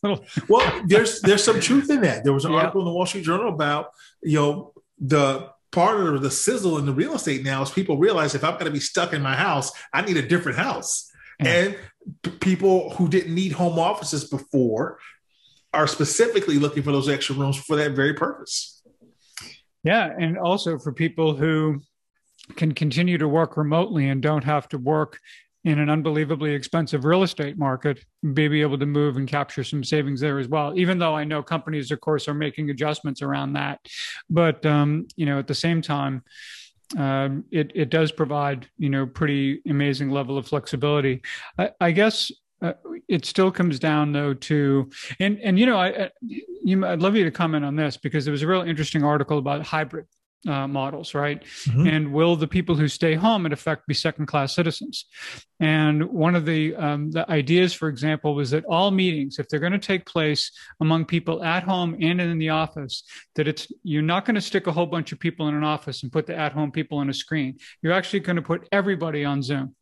well, 0.48 0.82
there's 0.86 1.20
there's 1.20 1.44
some 1.44 1.60
truth 1.60 1.90
in 1.90 2.02
that. 2.02 2.24
There 2.24 2.32
was 2.32 2.44
an 2.44 2.52
yeah. 2.52 2.58
article 2.58 2.80
in 2.82 2.86
the 2.86 2.92
Wall 2.92 3.06
Street 3.06 3.24
Journal 3.24 3.48
about 3.48 3.90
you 4.22 4.38
know 4.38 4.72
the 4.98 5.50
part 5.72 6.00
of 6.00 6.22
the 6.22 6.30
sizzle 6.30 6.78
in 6.78 6.86
the 6.86 6.92
real 6.92 7.14
estate 7.14 7.44
now 7.44 7.62
is 7.62 7.70
people 7.70 7.98
realize 7.98 8.34
if 8.34 8.42
I'm 8.42 8.54
going 8.54 8.66
to 8.66 8.70
be 8.70 8.80
stuck 8.80 9.12
in 9.12 9.20
my 9.20 9.34
house, 9.34 9.72
I 9.92 10.02
need 10.02 10.16
a 10.16 10.26
different 10.26 10.58
house. 10.58 11.10
Yeah. 11.38 11.48
And 11.48 11.78
p- 12.22 12.30
people 12.30 12.90
who 12.90 13.08
didn't 13.08 13.34
need 13.34 13.52
home 13.52 13.78
offices 13.78 14.24
before 14.24 14.98
are 15.74 15.86
specifically 15.86 16.58
looking 16.58 16.82
for 16.82 16.92
those 16.92 17.08
extra 17.08 17.36
rooms 17.36 17.58
for 17.58 17.76
that 17.76 17.92
very 17.92 18.14
purpose. 18.14 18.82
Yeah, 19.84 20.10
and 20.18 20.38
also 20.38 20.78
for 20.78 20.92
people 20.92 21.36
who 21.36 21.82
can 22.56 22.72
continue 22.72 23.18
to 23.18 23.28
work 23.28 23.56
remotely 23.56 24.08
and 24.08 24.22
don't 24.22 24.44
have 24.44 24.68
to 24.70 24.78
work 24.78 25.18
in 25.66 25.78
an 25.78 25.90
unbelievably 25.90 26.54
expensive 26.54 27.04
real 27.04 27.22
estate 27.22 27.58
market 27.58 28.02
be 28.32 28.62
able 28.62 28.78
to 28.78 28.86
move 28.86 29.16
and 29.16 29.28
capture 29.28 29.62
some 29.62 29.84
savings 29.84 30.20
there 30.20 30.38
as 30.38 30.48
well 30.48 30.72
even 30.78 30.98
though 30.98 31.14
i 31.14 31.24
know 31.24 31.42
companies 31.42 31.90
of 31.90 32.00
course 32.00 32.28
are 32.28 32.34
making 32.34 32.70
adjustments 32.70 33.22
around 33.22 33.54
that. 33.54 33.80
But 34.30 34.64
um, 34.64 35.06
you 35.16 35.26
know 35.26 35.38
at 35.38 35.46
the 35.46 35.54
same 35.54 35.82
time 35.82 36.22
um, 36.96 37.44
it, 37.50 37.72
it 37.74 37.90
does 37.90 38.12
provide 38.12 38.68
you 38.78 38.90
know 38.90 39.06
pretty 39.06 39.60
amazing 39.68 40.10
level 40.10 40.38
of 40.38 40.46
flexibility. 40.46 41.22
I, 41.58 41.70
I 41.80 41.90
guess 41.90 42.30
uh, 42.62 42.74
it 43.08 43.24
still 43.26 43.50
comes 43.50 43.78
down 43.78 44.12
though 44.12 44.34
to 44.34 44.90
and 45.18 45.38
and 45.40 45.58
you 45.58 45.66
know 45.66 45.78
I, 45.78 46.10
you, 46.20 46.86
I'd 46.86 47.02
love 47.02 47.16
you 47.16 47.24
to 47.24 47.30
comment 47.30 47.64
on 47.64 47.76
this 47.76 47.96
because 47.96 48.24
there 48.24 48.32
was 48.32 48.42
a 48.42 48.46
real 48.46 48.62
interesting 48.62 49.04
article 49.04 49.38
about 49.38 49.62
hybrid 49.62 50.06
uh, 50.46 50.66
models, 50.66 51.14
right? 51.14 51.42
Mm-hmm. 51.42 51.86
And 51.86 52.12
will 52.12 52.36
the 52.36 52.46
people 52.46 52.74
who 52.74 52.88
stay 52.88 53.14
home, 53.14 53.46
in 53.46 53.52
effect, 53.52 53.86
be 53.86 53.94
second 53.94 54.26
class 54.26 54.54
citizens? 54.54 55.06
And 55.60 56.04
one 56.04 56.36
of 56.36 56.44
the 56.44 56.76
um, 56.76 57.10
the 57.10 57.28
ideas, 57.30 57.72
for 57.72 57.88
example, 57.88 58.34
was 58.34 58.50
that 58.50 58.64
all 58.66 58.90
meetings, 58.90 59.38
if 59.38 59.48
they're 59.48 59.60
going 59.60 59.72
to 59.72 59.78
take 59.78 60.06
place 60.06 60.52
among 60.80 61.06
people 61.06 61.42
at 61.42 61.62
home 61.62 61.96
and 62.00 62.20
in 62.20 62.38
the 62.38 62.50
office, 62.50 63.02
that 63.34 63.48
it's 63.48 63.70
you're 63.82 64.02
not 64.02 64.24
going 64.24 64.34
to 64.34 64.40
stick 64.40 64.66
a 64.66 64.72
whole 64.72 64.86
bunch 64.86 65.12
of 65.12 65.18
people 65.18 65.48
in 65.48 65.54
an 65.54 65.64
office 65.64 66.02
and 66.02 66.12
put 66.12 66.26
the 66.26 66.36
at 66.36 66.52
home 66.52 66.70
people 66.70 66.98
on 66.98 67.10
a 67.10 67.14
screen. 67.14 67.58
You're 67.82 67.92
actually 67.92 68.20
going 68.20 68.36
to 68.36 68.42
put 68.42 68.68
everybody 68.72 69.24
on 69.24 69.42
Zoom. 69.42 69.74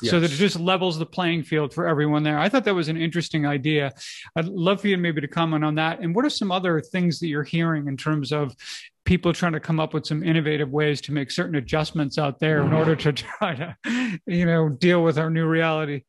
Yes. 0.00 0.12
so 0.12 0.20
that 0.20 0.32
it 0.32 0.36
just 0.36 0.60
levels 0.60 0.96
the 0.96 1.06
playing 1.06 1.42
field 1.42 1.74
for 1.74 1.88
everyone 1.88 2.22
there. 2.22 2.38
I 2.38 2.48
thought 2.48 2.62
that 2.66 2.74
was 2.74 2.86
an 2.86 2.96
interesting 2.96 3.46
idea. 3.46 3.92
I'd 4.36 4.44
love 4.44 4.80
for 4.80 4.86
you 4.86 4.96
maybe 4.96 5.20
to 5.20 5.26
comment 5.26 5.64
on 5.64 5.74
that. 5.74 5.98
And 5.98 6.14
what 6.14 6.24
are 6.24 6.30
some 6.30 6.52
other 6.52 6.80
things 6.80 7.18
that 7.18 7.26
you're 7.26 7.42
hearing 7.42 7.88
in 7.88 7.96
terms 7.96 8.30
of 8.30 8.54
people 9.08 9.32
trying 9.32 9.54
to 9.54 9.60
come 9.60 9.80
up 9.80 9.94
with 9.94 10.04
some 10.04 10.22
innovative 10.22 10.70
ways 10.70 11.00
to 11.00 11.12
make 11.12 11.30
certain 11.30 11.54
adjustments 11.54 12.18
out 12.18 12.38
there 12.38 12.60
in 12.60 12.74
order 12.74 12.94
to 12.94 13.10
try 13.24 13.54
to, 13.54 13.74
you 14.26 14.44
know, 14.44 14.68
deal 14.68 15.02
with 15.02 15.18
our 15.18 15.30
new 15.30 15.46
reality. 15.46 16.02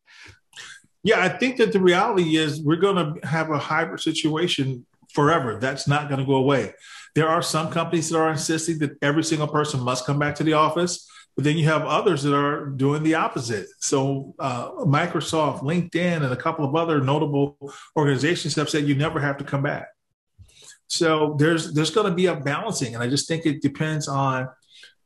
Yeah, 1.01 1.21
I 1.21 1.29
think 1.29 1.55
that 1.57 1.71
the 1.71 1.79
reality 1.79 2.35
is 2.35 2.61
we're 2.61 2.75
going 2.75 2.97
to 2.97 3.25
have 3.25 3.51
a 3.51 3.57
hybrid 3.57 4.01
situation 4.01 4.85
forever. 5.13 5.57
That's 5.61 5.87
not 5.87 6.09
going 6.09 6.19
to 6.19 6.25
go 6.25 6.35
away. 6.35 6.73
There 7.15 7.29
are 7.29 7.41
some 7.41 7.71
companies 7.71 8.09
that 8.09 8.19
are 8.19 8.29
insisting 8.29 8.79
that 8.79 8.97
every 9.01 9.23
single 9.23 9.47
person 9.47 9.79
must 9.79 10.05
come 10.05 10.19
back 10.19 10.35
to 10.35 10.43
the 10.43 10.53
office, 10.53 11.09
but 11.37 11.45
then 11.45 11.57
you 11.57 11.69
have 11.69 11.83
others 11.83 12.23
that 12.23 12.35
are 12.35 12.65
doing 12.65 13.03
the 13.03 13.15
opposite. 13.15 13.67
So, 13.79 14.35
uh, 14.39 14.71
Microsoft, 14.71 15.61
LinkedIn, 15.61 16.21
and 16.21 16.33
a 16.33 16.35
couple 16.35 16.65
of 16.65 16.75
other 16.75 16.99
notable 16.99 17.55
organizations 17.95 18.55
have 18.55 18.69
said 18.69 18.89
you 18.89 18.95
never 18.95 19.21
have 19.21 19.37
to 19.37 19.45
come 19.45 19.63
back. 19.63 19.87
So 20.89 21.35
there's 21.37 21.73
there's 21.73 21.91
going 21.91 22.09
to 22.09 22.15
be 22.15 22.25
a 22.25 22.35
balancing, 22.35 22.95
and 22.95 23.03
I 23.03 23.07
just 23.07 23.27
think 23.27 23.45
it 23.45 23.61
depends 23.61 24.07
on, 24.07 24.49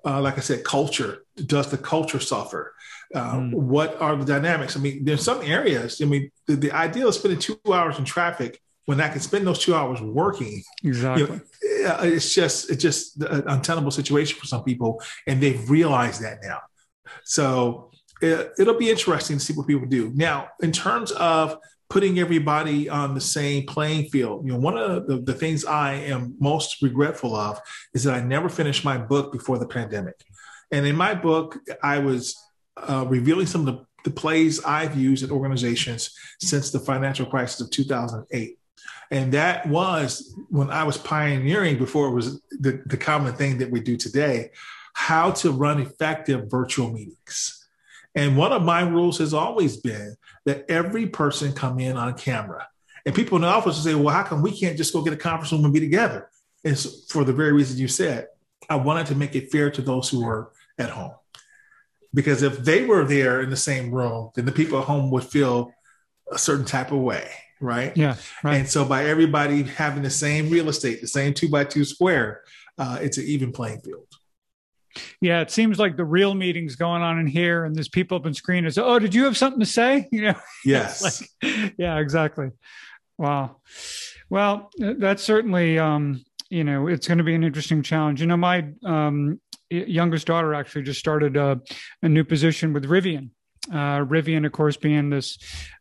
uh, 0.06 0.22
like 0.22 0.38
I 0.38 0.42
said, 0.42 0.64
culture. 0.64 1.26
Does 1.36 1.70
the 1.70 1.78
culture 1.78 2.20
suffer? 2.20 2.74
Uh, 3.14 3.36
mm. 3.36 3.54
What 3.54 4.02
are 4.02 4.16
the 4.16 4.26
dynamics? 4.26 4.76
I 4.78 4.80
mean, 4.80 5.04
there's 5.04 5.24
some 5.24 5.42
areas. 5.44 6.02
I 6.02 6.06
mean, 6.06 6.32
the, 6.48 6.56
the 6.56 6.72
idea 6.72 7.06
of 7.06 7.14
spending 7.14 7.40
two 7.40 7.60
hours 7.72 8.00
in 8.00 8.06
traffic 8.06 8.60
when 8.86 9.02
I 9.02 9.10
can 9.10 9.20
spend 9.20 9.46
those 9.46 9.60
two 9.60 9.76
hours 9.76 10.02
working. 10.02 10.64
Exactly. 10.84 11.40
You 11.62 11.84
know, 11.84 11.98
it's 12.02 12.34
just 12.34 12.72
it's 12.72 12.82
just 12.82 13.22
an 13.22 13.44
untenable 13.48 13.92
situation 13.92 14.40
for 14.40 14.48
some 14.48 14.64
people, 14.64 15.02
and 15.28 15.44
they've 15.44 15.70
realized 15.70 16.22
that 16.24 16.38
now. 16.42 16.60
So 17.26 17.92
it, 18.22 18.54
it'll 18.58 18.80
be 18.80 18.90
interesting 18.90 19.38
to 19.38 19.44
see 19.44 19.54
what 19.54 19.68
people 19.68 19.88
do. 19.88 20.12
Now, 20.16 20.48
in 20.62 20.72
terms 20.72 21.12
of 21.12 21.58
putting 21.90 22.20
everybody 22.20 22.90
on 22.90 23.14
the 23.14 23.22
same 23.22 23.66
playing 23.66 24.10
field. 24.10 24.46
You 24.46 24.54
know, 24.54 24.60
one 24.60 24.78
of 24.78 25.08
the, 25.08 25.18
the, 25.18 25.34
things 25.34 25.64
I 25.66 25.94
am 25.94 26.36
most 26.40 26.82
regretful 26.82 27.36
of 27.36 27.60
is 27.94 28.04
that 28.04 28.16
I 28.16 28.22
never 28.22 28.50
finished 28.50 28.84
my 28.84 28.98
book 28.98 29.32
before 29.32 29.60
the 29.60 29.68
pandemic. 29.68 30.16
And 30.72 30.88
in 30.88 30.96
my 30.96 31.14
book, 31.14 31.60
I 31.84 32.00
was 32.00 32.36
uh, 32.78 33.06
revealing 33.08 33.46
some 33.46 33.68
of 33.68 33.76
the, 33.76 33.86
the 34.06 34.10
plays 34.10 34.64
I've 34.64 34.98
used 34.98 35.24
at 35.24 35.30
organizations 35.30 36.10
since 36.40 36.72
the 36.72 36.80
financial 36.80 37.26
crisis 37.28 37.62
of 37.62 37.70
2008. 37.70 38.58
And 39.12 39.32
that 39.34 39.68
was 39.68 40.34
when 40.50 40.72
I 40.72 40.84
was 40.84 40.98
pioneering 40.98 41.78
before 41.78 42.08
it 42.08 42.14
was 42.14 42.42
the, 42.50 42.82
the 42.88 42.98
common 42.98 43.34
thing 43.34 43.60
that 43.60 43.70
we 43.70 43.80
do 43.80 43.96
today, 43.96 44.50
how 44.94 45.32
to 45.32 45.52
run 45.52 45.80
effective 45.80 46.50
virtual 46.50 46.92
meetings. 46.92 47.68
And 48.16 48.38
one 48.38 48.52
of 48.52 48.64
my 48.64 48.82
rules 48.82 49.20
has 49.20 49.34
always 49.34 49.78
been 49.78 50.16
that 50.46 50.66
every 50.70 51.08
person 51.08 51.54
come 51.54 51.80
in 51.80 51.98
on 51.98 52.16
camera. 52.16 52.68
And 53.06 53.14
people 53.14 53.36
in 53.36 53.42
the 53.42 53.48
office 53.48 53.76
will 53.78 53.84
say, 53.84 53.96
well, 53.96 54.14
how 54.14 54.24
come 54.24 54.42
we 54.42 54.58
can't 54.58 54.78
just 54.78 54.94
go 54.94 55.02
get 55.02 55.14
a 55.14 55.18
conference 55.18 55.52
room 55.52 55.66
and 55.66 55.74
be 55.74 55.80
together? 55.80 56.30
And 56.64 56.78
so 56.78 56.90
for 57.10 57.24
the 57.24 57.34
very 57.34 57.52
reason 57.52 57.78
you 57.78 57.88
said, 57.88 58.28
I 58.70 58.76
wanted 58.76 59.08
to 59.08 59.16
make 59.16 59.36
it 59.36 59.52
fair 59.52 59.70
to 59.72 59.82
those 59.82 60.10
who 60.10 60.26
were 60.26 60.52
at 60.78 60.90
home. 60.90 61.14
Because 62.14 62.44
if 62.44 62.60
they 62.60 62.86
were 62.86 63.04
there 63.04 63.42
in 63.42 63.50
the 63.50 63.58
same 63.58 63.92
room, 63.92 64.32
then 64.36 64.46
the 64.46 64.52
people 64.52 64.80
at 64.80 64.86
home 64.86 65.12
would 65.12 65.24
feel 65.24 65.74
a 66.32 66.38
certain 66.38 66.66
type 66.66 66.92
of 66.92 67.00
way, 67.00 67.30
right? 67.60 67.96
Yeah. 67.98 68.16
Right. 68.44 68.58
And 68.58 68.70
so 68.70 68.86
by 68.86 69.06
everybody 69.06 69.64
having 69.64 70.04
the 70.04 70.10
same 70.10 70.50
real 70.50 70.70
estate, 70.70 71.02
the 71.02 71.08
same 71.08 71.34
two 71.34 71.50
by 71.50 71.66
two 71.66 71.84
square, 71.84 72.44
uh, 72.78 73.00
it's 73.02 73.18
an 73.18 73.26
even 73.26 73.52
playing 73.52 73.82
field. 73.82 74.08
Yeah, 75.22 75.42
it 75.42 75.52
seems 75.52 75.80
like 75.80 75.98
the 75.98 76.06
real 76.06 76.34
meeting's 76.34 76.76
going 76.76 77.02
on 77.02 77.20
in 77.20 77.28
here, 77.28 77.66
and 77.66 77.76
there's 77.76 77.90
people 77.90 78.18
up 78.18 78.26
on 78.26 78.34
screen. 78.34 78.66
It's 78.66 78.78
oh, 78.78 79.00
did 79.00 79.16
you 79.16 79.26
have 79.26 79.38
something 79.38 79.60
to 79.60 79.66
say? 79.66 80.08
You 80.14 80.22
know. 80.22 80.36
Yes. 80.64 81.22
like, 81.44 81.74
yeah, 81.78 81.98
exactly. 81.98 82.52
Wow. 83.18 83.58
Well, 84.30 84.70
that's 84.78 85.24
certainly 85.24 85.80
um, 85.80 86.24
you 86.50 86.64
know 86.64 86.88
it's 86.88 87.08
going 87.08 87.18
to 87.18 87.24
be 87.24 87.36
an 87.36 87.44
interesting 87.44 87.82
challenge. 87.82 88.22
You 88.22 88.28
know, 88.28 88.38
my 88.38 88.68
um, 88.86 89.40
youngest 89.70 90.28
daughter 90.28 90.54
actually 90.54 90.84
just 90.84 91.00
started 91.00 91.36
a, 91.36 91.60
a 92.02 92.10
new 92.10 92.24
position 92.24 92.74
with 92.74 92.86
Rivian. 92.86 93.30
Uh, 93.72 94.04
Rivian, 94.06 94.46
of 94.46 94.52
course, 94.52 94.78
being 94.78 95.10
this 95.10 95.38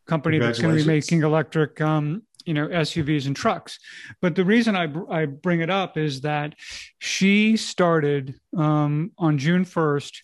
company 0.07 0.39
that's 0.39 0.59
going 0.59 0.75
to 0.75 0.81
be 0.81 0.87
making 0.87 1.23
electric 1.23 1.79
um, 1.81 2.23
you 2.45 2.53
know 2.53 2.67
SUVs 2.67 3.27
and 3.27 3.35
trucks. 3.35 3.79
But 4.21 4.35
the 4.35 4.45
reason 4.45 4.75
I 4.75 4.87
I 5.09 5.25
bring 5.25 5.61
it 5.61 5.69
up 5.69 5.97
is 5.97 6.21
that 6.21 6.55
she 6.99 7.57
started 7.57 8.35
um, 8.55 9.11
on 9.17 9.37
June 9.37 9.65
first 9.65 10.23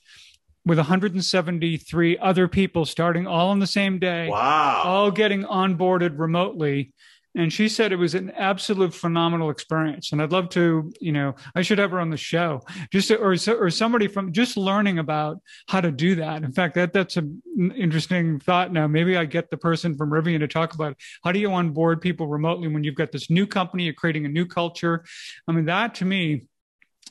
with 0.65 0.77
173 0.77 2.17
other 2.17 2.47
people 2.47 2.85
starting 2.85 3.25
all 3.25 3.49
on 3.49 3.59
the 3.59 3.67
same 3.67 3.99
day. 3.99 4.29
Wow! 4.29 4.83
All 4.85 5.11
getting 5.11 5.43
onboarded 5.43 6.19
remotely 6.19 6.93
and 7.35 7.53
she 7.53 7.69
said 7.69 7.91
it 7.91 7.97
was 7.97 8.15
an 8.15 8.31
absolute 8.31 8.93
phenomenal 8.93 9.49
experience. 9.49 10.11
And 10.11 10.21
i'd 10.21 10.31
love 10.31 10.49
to 10.49 10.91
you 10.99 11.11
know 11.11 11.35
i 11.55 11.61
should 11.61 11.77
have 11.77 11.91
her 11.91 11.99
on 11.99 12.09
the 12.09 12.17
show. 12.17 12.61
Just 12.91 13.09
to, 13.09 13.17
or 13.17 13.35
or 13.47 13.69
somebody 13.69 14.07
from 14.07 14.31
just 14.31 14.57
learning 14.57 14.99
about 14.99 15.37
how 15.67 15.81
to 15.81 15.91
do 15.91 16.15
that. 16.15 16.43
In 16.43 16.51
fact 16.51 16.75
that 16.75 16.93
that's 16.93 17.17
an 17.17 17.41
interesting 17.75 18.39
thought 18.39 18.71
now. 18.71 18.87
Maybe 18.87 19.17
i 19.17 19.25
get 19.25 19.49
the 19.49 19.57
person 19.57 19.95
from 19.95 20.09
rivian 20.09 20.39
to 20.39 20.47
talk 20.47 20.73
about 20.73 20.97
how 21.23 21.31
do 21.31 21.39
you 21.39 21.51
onboard 21.51 22.01
people 22.01 22.27
remotely 22.27 22.67
when 22.67 22.83
you've 22.83 22.95
got 22.95 23.11
this 23.11 23.29
new 23.29 23.45
company 23.45 23.83
you're 23.83 23.93
creating 23.93 24.25
a 24.25 24.29
new 24.29 24.45
culture? 24.45 25.03
I 25.47 25.51
mean 25.51 25.65
that 25.65 25.95
to 25.95 26.05
me 26.05 26.47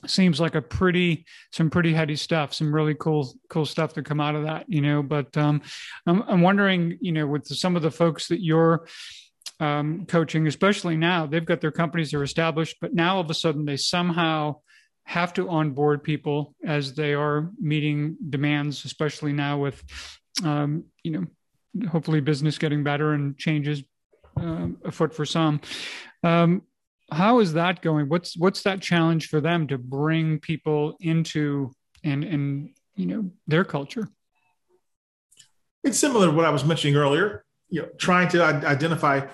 seems 0.06 0.38
like 0.38 0.54
a 0.54 0.62
pretty 0.62 1.26
some 1.50 1.70
pretty 1.70 1.92
heady 1.92 2.14
stuff 2.14 2.54
some 2.54 2.72
really 2.72 2.94
cool 2.94 3.34
cool 3.48 3.66
stuff 3.66 3.94
to 3.94 4.02
come 4.02 4.20
out 4.20 4.36
of 4.36 4.44
that 4.44 4.64
you 4.68 4.80
know? 4.80 5.02
But 5.02 5.36
um 5.36 5.62
i'm, 6.06 6.22
I'm 6.22 6.40
wondering 6.40 6.98
you 7.00 7.12
know 7.12 7.26
with 7.26 7.46
some 7.46 7.74
of 7.74 7.82
the 7.82 7.90
folks 7.90 8.28
that 8.28 8.40
you're 8.40 8.86
um, 9.60 10.06
coaching, 10.06 10.46
especially 10.46 10.96
now. 10.96 11.26
They've 11.26 11.44
got 11.44 11.60
their 11.60 11.72
companies 11.72 12.14
are 12.14 12.22
established, 12.22 12.76
but 12.80 12.94
now 12.94 13.16
all 13.16 13.20
of 13.20 13.30
a 13.30 13.34
sudden 13.34 13.64
they 13.64 13.76
somehow 13.76 14.56
have 15.04 15.32
to 15.34 15.48
onboard 15.48 16.02
people 16.02 16.54
as 16.64 16.94
they 16.94 17.14
are 17.14 17.50
meeting 17.58 18.16
demands, 18.28 18.84
especially 18.84 19.32
now 19.32 19.58
with, 19.58 19.82
um, 20.44 20.84
you 21.02 21.10
know, 21.10 21.86
hopefully 21.88 22.20
business 22.20 22.58
getting 22.58 22.84
better 22.84 23.12
and 23.12 23.38
changes 23.38 23.82
uh, 24.40 24.68
afoot 24.84 25.14
for 25.14 25.24
some. 25.24 25.60
Um, 26.22 26.62
how 27.10 27.40
is 27.40 27.54
that 27.54 27.80
going? 27.80 28.08
What's 28.08 28.36
what's 28.36 28.62
that 28.62 28.80
challenge 28.82 29.28
for 29.28 29.40
them 29.40 29.66
to 29.68 29.78
bring 29.78 30.40
people 30.40 30.96
into 31.00 31.72
and 32.04 32.22
and 32.22 32.70
you 32.96 33.06
know 33.06 33.30
their 33.46 33.64
culture? 33.64 34.08
It's 35.82 35.98
similar 35.98 36.26
to 36.26 36.32
what 36.32 36.44
I 36.44 36.50
was 36.50 36.64
mentioning 36.64 36.96
earlier. 36.96 37.44
You 37.70 37.82
know, 37.82 37.88
trying 37.98 38.28
to 38.28 38.42
identify 38.42 39.26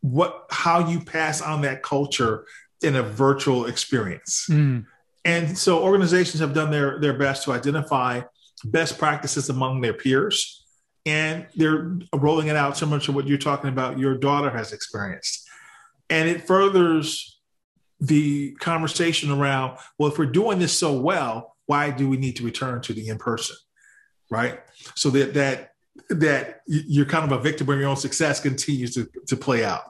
what 0.00 0.46
how 0.50 0.88
you 0.88 1.00
pass 1.00 1.40
on 1.40 1.62
that 1.62 1.82
culture 1.82 2.46
in 2.82 2.96
a 2.96 3.02
virtual 3.02 3.66
experience. 3.66 4.46
Mm. 4.50 4.86
And 5.24 5.56
so 5.56 5.82
organizations 5.82 6.40
have 6.40 6.54
done 6.54 6.70
their 6.70 6.98
their 7.00 7.14
best 7.14 7.44
to 7.44 7.52
identify 7.52 8.22
best 8.64 8.98
practices 8.98 9.48
among 9.48 9.80
their 9.80 9.94
peers 9.94 10.64
and 11.06 11.46
they're 11.56 11.98
rolling 12.14 12.48
it 12.48 12.56
out 12.56 12.76
similar 12.76 13.00
to 13.00 13.12
what 13.12 13.26
you're 13.26 13.38
talking 13.38 13.70
about 13.70 13.98
your 13.98 14.14
daughter 14.16 14.50
has 14.50 14.72
experienced. 14.72 15.48
And 16.10 16.28
it 16.28 16.46
furthers 16.46 17.40
the 18.00 18.52
conversation 18.52 19.30
around 19.30 19.78
well 19.98 20.10
if 20.10 20.18
we're 20.18 20.24
doing 20.24 20.58
this 20.58 20.76
so 20.76 20.98
well 20.98 21.56
why 21.66 21.90
do 21.90 22.08
we 22.08 22.16
need 22.16 22.34
to 22.34 22.42
return 22.42 22.80
to 22.80 22.94
the 22.94 23.08
in 23.08 23.18
person 23.18 23.56
right 24.30 24.60
so 24.94 25.10
that 25.10 25.34
that 25.34 25.69
that 26.08 26.62
you're 26.66 27.06
kind 27.06 27.30
of 27.30 27.38
a 27.38 27.42
victim 27.42 27.68
of 27.68 27.78
your 27.78 27.88
own 27.88 27.96
success 27.96 28.40
continues 28.40 28.94
to, 28.94 29.08
to 29.26 29.36
play 29.36 29.64
out. 29.64 29.82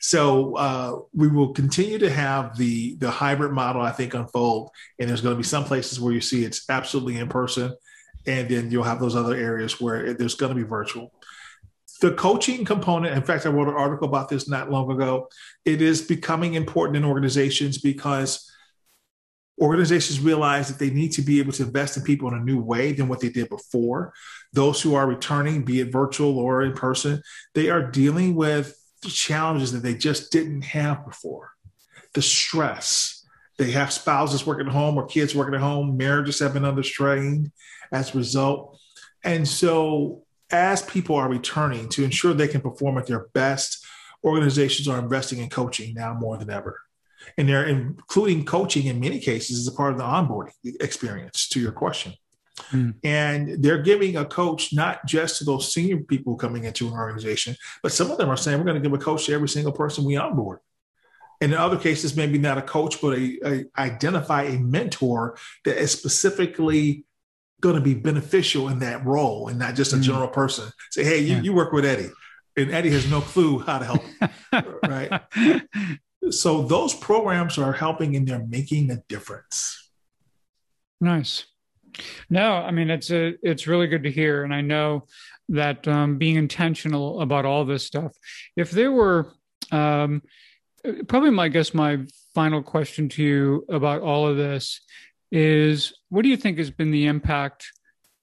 So 0.00 0.54
uh, 0.56 0.98
we 1.14 1.28
will 1.28 1.54
continue 1.54 1.98
to 1.98 2.10
have 2.10 2.58
the 2.58 2.96
the 2.96 3.10
hybrid 3.10 3.52
model, 3.52 3.80
I 3.80 3.90
think, 3.90 4.12
unfold. 4.12 4.70
And 4.98 5.08
there's 5.08 5.22
going 5.22 5.34
to 5.34 5.38
be 5.38 5.44
some 5.44 5.64
places 5.64 5.98
where 5.98 6.12
you 6.12 6.20
see 6.20 6.44
it's 6.44 6.68
absolutely 6.68 7.16
in 7.16 7.28
person, 7.28 7.74
and 8.26 8.48
then 8.48 8.70
you'll 8.70 8.84
have 8.84 9.00
those 9.00 9.16
other 9.16 9.34
areas 9.34 9.80
where 9.80 10.12
there's 10.12 10.34
going 10.34 10.50
to 10.50 10.62
be 10.62 10.68
virtual. 10.68 11.10
The 12.00 12.12
coaching 12.12 12.66
component, 12.66 13.16
in 13.16 13.22
fact, 13.22 13.46
I 13.46 13.48
wrote 13.48 13.68
an 13.68 13.74
article 13.74 14.06
about 14.06 14.28
this 14.28 14.46
not 14.46 14.70
long 14.70 14.90
ago. 14.90 15.28
It 15.64 15.80
is 15.80 16.02
becoming 16.02 16.54
important 16.54 16.96
in 16.96 17.04
organizations 17.04 17.78
because 17.78 18.50
organizations 19.60 20.20
realize 20.20 20.68
that 20.68 20.78
they 20.78 20.90
need 20.90 21.12
to 21.12 21.22
be 21.22 21.38
able 21.38 21.52
to 21.52 21.62
invest 21.62 21.96
in 21.96 22.02
people 22.02 22.28
in 22.28 22.34
a 22.34 22.42
new 22.42 22.60
way 22.60 22.92
than 22.92 23.08
what 23.08 23.20
they 23.20 23.28
did 23.28 23.48
before. 23.48 24.12
Those 24.52 24.82
who 24.82 24.94
are 24.94 25.06
returning, 25.06 25.64
be 25.64 25.80
it 25.80 25.92
virtual 25.92 26.38
or 26.38 26.62
in 26.62 26.72
person, 26.72 27.22
they 27.54 27.70
are 27.70 27.90
dealing 27.90 28.34
with 28.34 28.76
challenges 29.02 29.72
that 29.72 29.82
they 29.82 29.94
just 29.94 30.32
didn't 30.32 30.62
have 30.62 31.04
before. 31.04 31.52
The 32.14 32.22
stress. 32.22 33.26
They 33.56 33.70
have 33.70 33.92
spouses 33.92 34.44
working 34.44 34.66
at 34.66 34.72
home 34.72 34.96
or 34.96 35.06
kids 35.06 35.34
working 35.34 35.54
at 35.54 35.60
home. 35.60 35.96
Marriages 35.96 36.40
have 36.40 36.54
been 36.54 36.64
under 36.64 36.82
strain 36.82 37.52
as 37.92 38.14
a 38.14 38.18
result. 38.18 38.78
And 39.22 39.46
so, 39.46 40.24
as 40.50 40.82
people 40.82 41.16
are 41.16 41.28
returning 41.28 41.88
to 41.90 42.04
ensure 42.04 42.34
they 42.34 42.48
can 42.48 42.60
perform 42.60 42.98
at 42.98 43.06
their 43.06 43.28
best, 43.32 43.84
organizations 44.24 44.88
are 44.88 44.98
investing 44.98 45.38
in 45.38 45.48
coaching 45.48 45.94
now 45.94 46.14
more 46.14 46.36
than 46.36 46.50
ever 46.50 46.83
and 47.38 47.48
they're 47.48 47.66
including 47.66 48.44
coaching 48.44 48.86
in 48.86 49.00
many 49.00 49.18
cases 49.18 49.58
as 49.58 49.72
a 49.72 49.76
part 49.76 49.92
of 49.92 49.98
the 49.98 50.04
onboarding 50.04 50.52
experience 50.80 51.48
to 51.48 51.60
your 51.60 51.72
question. 51.72 52.14
Mm. 52.70 52.94
And 53.02 53.62
they're 53.62 53.82
giving 53.82 54.16
a 54.16 54.24
coach 54.24 54.72
not 54.72 55.04
just 55.06 55.38
to 55.38 55.44
those 55.44 55.72
senior 55.72 55.98
people 55.98 56.36
coming 56.36 56.64
into 56.64 56.86
an 56.86 56.94
organization, 56.94 57.56
but 57.82 57.92
some 57.92 58.10
of 58.10 58.18
them 58.18 58.28
are 58.28 58.36
saying 58.36 58.58
we're 58.58 58.64
going 58.64 58.80
to 58.80 58.88
give 58.88 58.92
a 58.92 59.02
coach 59.02 59.26
to 59.26 59.32
every 59.32 59.48
single 59.48 59.72
person 59.72 60.04
we 60.04 60.16
onboard. 60.16 60.60
And 61.40 61.52
in 61.52 61.58
other 61.58 61.76
cases, 61.76 62.16
maybe 62.16 62.38
not 62.38 62.58
a 62.58 62.62
coach, 62.62 63.00
but 63.00 63.18
a, 63.18 63.38
a 63.44 63.64
identify 63.76 64.44
a 64.44 64.58
mentor 64.58 65.36
that 65.64 65.76
is 65.76 65.90
specifically 65.90 67.04
going 67.60 67.74
to 67.74 67.80
be 67.80 67.94
beneficial 67.94 68.68
in 68.68 68.78
that 68.80 69.04
role 69.04 69.48
and 69.48 69.58
not 69.58 69.74
just 69.74 69.92
a 69.92 69.96
mm. 69.96 70.02
general 70.02 70.28
person. 70.28 70.70
Say, 70.90 71.04
hey, 71.04 71.18
you, 71.18 71.36
yeah. 71.36 71.42
you 71.42 71.52
work 71.52 71.72
with 71.72 71.84
Eddie, 71.84 72.10
and 72.56 72.70
Eddie 72.70 72.90
has 72.90 73.10
no 73.10 73.20
clue 73.20 73.58
how 73.58 73.78
to 73.78 73.84
help. 73.84 74.02
right. 74.86 75.22
So 76.30 76.62
those 76.62 76.94
programs 76.94 77.58
are 77.58 77.72
helping 77.72 78.16
and 78.16 78.26
they're 78.26 78.46
making 78.46 78.90
a 78.90 79.02
difference. 79.08 79.90
Nice. 81.00 81.46
No, 82.28 82.54
I 82.54 82.70
mean 82.70 82.90
it's 82.90 83.10
a 83.10 83.34
it's 83.42 83.66
really 83.66 83.86
good 83.86 84.02
to 84.04 84.10
hear, 84.10 84.42
and 84.42 84.52
I 84.52 84.60
know 84.60 85.06
that 85.50 85.86
um, 85.86 86.18
being 86.18 86.36
intentional 86.36 87.20
about 87.20 87.44
all 87.44 87.64
this 87.64 87.86
stuff. 87.86 88.12
If 88.56 88.70
there 88.70 88.90
were 88.90 89.32
um, 89.70 90.22
probably 91.06 91.30
my 91.30 91.44
I 91.44 91.48
guess 91.48 91.74
my 91.74 92.00
final 92.34 92.62
question 92.62 93.08
to 93.10 93.22
you 93.22 93.64
about 93.68 94.02
all 94.02 94.26
of 94.26 94.36
this 94.36 94.80
is 95.30 95.92
what 96.08 96.22
do 96.22 96.28
you 96.28 96.36
think 96.36 96.58
has 96.58 96.70
been 96.70 96.90
the 96.90 97.06
impact 97.06 97.70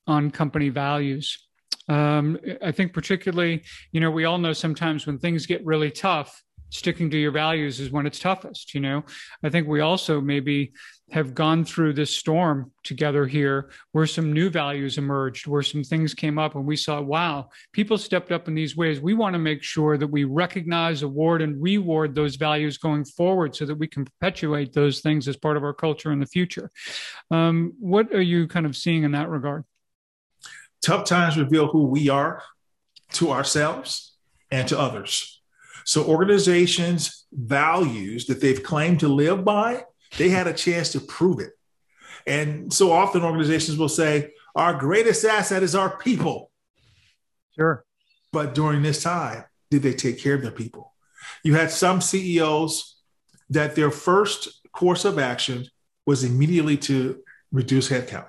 on 0.08 0.32
company 0.32 0.70
values? 0.70 1.48
Um, 1.88 2.40
I 2.62 2.72
think 2.72 2.94
particularly, 2.94 3.64
you 3.92 4.00
know, 4.00 4.12
we 4.12 4.26
all 4.26 4.38
know 4.38 4.54
sometimes 4.54 5.06
when 5.06 5.18
things 5.18 5.46
get 5.46 5.66
really 5.66 5.92
tough, 5.92 6.42
sticking 6.72 7.10
to 7.12 7.18
your 7.18 7.32
values 7.32 7.80
is 7.80 7.92
when 7.92 8.08
it's 8.08 8.20
toughest 8.20 8.74
you 8.74 8.80
know? 8.80 9.04
I 9.44 9.50
think 9.50 9.68
we 9.68 9.82
also 9.82 10.20
maybe 10.20 10.72
have 11.12 11.36
gone 11.36 11.66
through 11.66 11.92
this 11.92 12.16
storm 12.16 12.72
together 12.84 13.28
here 13.28 13.70
where 13.92 14.08
some 14.08 14.32
new 14.32 14.50
values 14.50 14.98
emerged 14.98 15.46
where 15.46 15.62
some 15.62 15.84
things 15.84 16.14
came 16.14 16.40
up 16.40 16.56
and 16.56 16.66
we 16.66 16.78
saw 16.78 17.02
wow 17.02 17.50
people 17.74 17.98
stepped 17.98 18.32
up 18.32 18.48
in 18.48 18.56
these 18.56 18.78
ways. 18.78 19.02
We 19.02 19.14
want 19.14 19.34
to 19.34 19.40
make 19.40 19.62
sure 19.62 19.98
that 19.98 20.08
we 20.08 20.24
recognize 20.24 21.04
award 21.04 21.42
and 21.42 21.62
reward 21.62 22.16
those 22.16 22.38
values 22.38 22.78
going 22.78 23.04
forward 23.04 23.56
so 23.56 23.66
that 23.66 23.76
we 23.76 23.88
can 23.88 24.06
perpetuate 24.06 24.74
those 24.74 25.02
things 25.02 25.28
as 25.28 25.36
part 25.36 25.58
of 25.58 25.64
our 25.64 25.74
culture 25.74 26.12
in 26.12 26.20
the 26.20 26.26
future. 26.26 26.72
Um, 27.30 27.74
what 27.80 28.14
are 28.14 28.22
you 28.22 28.48
kind 28.48 28.66
of 28.66 28.76
seeing 28.76 29.04
in 29.04 29.12
that 29.12 29.30
regard? 29.30 29.66
Tough 30.82 31.06
times 31.06 31.38
reveal 31.38 31.68
who 31.68 31.86
we 31.86 32.10
are 32.10 32.42
to 33.14 33.32
ourselves 33.32 34.16
and 34.50 34.68
to 34.70 34.80
others 34.80 35.41
so 35.86 36.06
organizations' 36.06 37.26
values 37.32 38.26
that 38.28 38.41
they've 38.41 38.62
claimed 38.62 39.00
to 39.02 39.08
live 39.08 39.44
by, 39.44 39.84
they 40.17 40.30
had 40.30 40.48
a 40.48 40.54
chance 40.54 40.91
to 40.91 41.00
prove 41.00 41.39
it. 41.39 41.52
And 42.28 42.72
so 42.72 42.91
often 42.91 43.24
organizations 43.24 43.78
will 43.78 43.89
say, 43.89 44.34
our 44.56 44.74
greatest 44.74 45.26
asset 45.26 45.63
is 45.63 45.76
our 45.76 45.98
people. 45.98 46.52
Sure. 47.56 47.86
But 48.32 48.54
during 48.54 48.82
this 48.82 49.02
time, 49.02 49.46
did 49.70 49.82
they 49.82 49.94
take 49.94 50.20
care 50.20 50.36
of 50.36 50.41
their 50.41 50.52
people? 50.52 50.94
You 51.44 51.56
had 51.56 51.72
some 51.72 52.02
CEOs 52.02 52.98
that 53.50 53.76
their 53.76 53.91
first 53.91 54.62
course 54.72 55.06
of 55.06 55.20
action 55.20 55.67
was 56.06 56.24
immediately 56.24 56.78
to 56.78 57.22
reduce 57.52 57.89
headcount, 57.89 58.28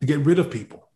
to 0.00 0.06
get 0.06 0.20
rid 0.20 0.38
of 0.38 0.50
people. 0.50 0.88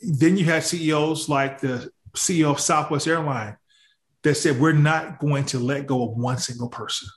Then 0.00 0.36
you 0.36 0.44
had 0.44 0.62
CEOs 0.62 1.28
like 1.28 1.60
the 1.60 1.90
CEO 2.14 2.50
of 2.50 2.60
Southwest 2.60 3.06
Airline 3.06 3.56
that 4.26 4.34
said, 4.34 4.58
We're 4.58 4.72
not 4.72 5.20
going 5.20 5.44
to 5.46 5.60
let 5.60 5.86
go 5.86 6.02
of 6.02 6.16
one 6.16 6.38
single 6.38 6.68
person. 6.68 7.08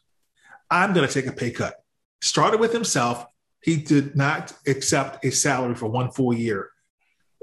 I'm 0.69 0.93
going 0.93 1.07
to 1.07 1.11
take 1.13 1.25
a 1.25 1.35
pay 1.35 1.49
cut. 1.49 1.73
Started 2.21 2.59
with 2.59 2.71
himself. 2.71 3.25
He 3.61 3.77
did 3.77 4.15
not 4.15 4.53
accept 4.67 5.25
a 5.25 5.31
salary 5.31 5.73
for 5.73 5.87
one 5.87 6.11
full 6.11 6.33
year. 6.33 6.69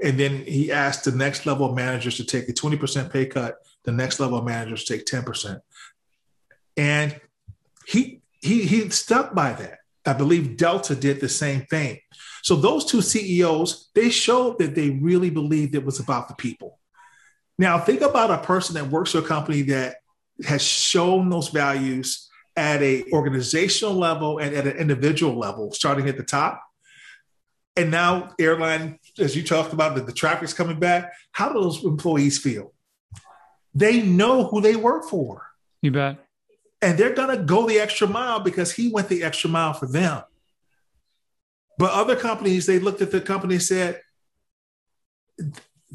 And 0.01 0.17
then 0.17 0.45
he 0.45 0.71
asked 0.71 1.03
the 1.03 1.11
next 1.11 1.45
level 1.45 1.75
managers 1.75 2.15
to 2.15 2.23
take 2.23 2.47
a 2.47 2.53
20% 2.53 3.11
pay 3.11 3.25
cut, 3.25 3.55
the 3.83 3.91
next 3.91 4.21
level 4.21 4.41
managers 4.41 4.85
take 4.85 5.05
10%. 5.05 5.59
And 6.77 7.19
he 7.85 8.21
he 8.39 8.63
he 8.63 8.89
stuck 8.89 9.35
by 9.35 9.51
that. 9.51 9.79
I 10.05 10.13
believe 10.13 10.55
Delta 10.55 10.95
did 10.95 11.19
the 11.19 11.27
same 11.27 11.65
thing. 11.65 11.99
So 12.41 12.55
those 12.55 12.85
two 12.85 13.01
CEOs, 13.01 13.89
they 13.93 14.09
showed 14.09 14.59
that 14.59 14.75
they 14.75 14.91
really 14.91 15.29
believed 15.29 15.75
it 15.75 15.85
was 15.85 15.99
about 15.99 16.29
the 16.29 16.35
people. 16.35 16.79
Now, 17.57 17.79
think 17.79 18.01
about 18.01 18.31
a 18.31 18.37
person 18.37 18.75
that 18.75 18.89
works 18.89 19.11
for 19.11 19.19
a 19.19 19.23
company 19.23 19.63
that 19.63 19.97
has 20.45 20.61
shown 20.61 21.29
those 21.29 21.49
values 21.49 22.29
at 22.55 22.81
a 22.81 23.03
organizational 23.11 23.95
level 23.95 24.37
and 24.39 24.55
at 24.55 24.67
an 24.67 24.77
individual 24.77 25.37
level, 25.37 25.71
starting 25.71 26.07
at 26.07 26.17
the 26.17 26.23
top. 26.23 26.63
And 27.75 27.91
now, 27.91 28.33
airline, 28.39 28.99
as 29.19 29.35
you 29.35 29.43
talked 29.43 29.73
about, 29.73 29.95
that 29.95 30.07
the 30.07 30.13
traffic's 30.13 30.53
coming 30.53 30.79
back. 30.79 31.13
How 31.31 31.49
do 31.49 31.61
those 31.61 31.83
employees 31.83 32.39
feel? 32.39 32.73
They 33.75 34.01
know 34.01 34.45
who 34.45 34.61
they 34.61 34.75
work 34.75 35.05
for. 35.05 35.47
You 35.83 35.91
bet. 35.91 36.17
And 36.81 36.97
they're 36.97 37.13
going 37.13 37.35
to 37.35 37.43
go 37.43 37.67
the 37.67 37.79
extra 37.79 38.07
mile 38.07 38.39
because 38.39 38.71
he 38.71 38.89
went 38.89 39.09
the 39.09 39.23
extra 39.23 39.49
mile 39.49 39.73
for 39.73 39.87
them. 39.87 40.23
But 41.77 41.91
other 41.91 42.15
companies, 42.15 42.65
they 42.65 42.79
looked 42.79 43.01
at 43.01 43.11
the 43.11 43.21
company 43.21 43.55
and 43.55 43.63
said, 43.63 44.01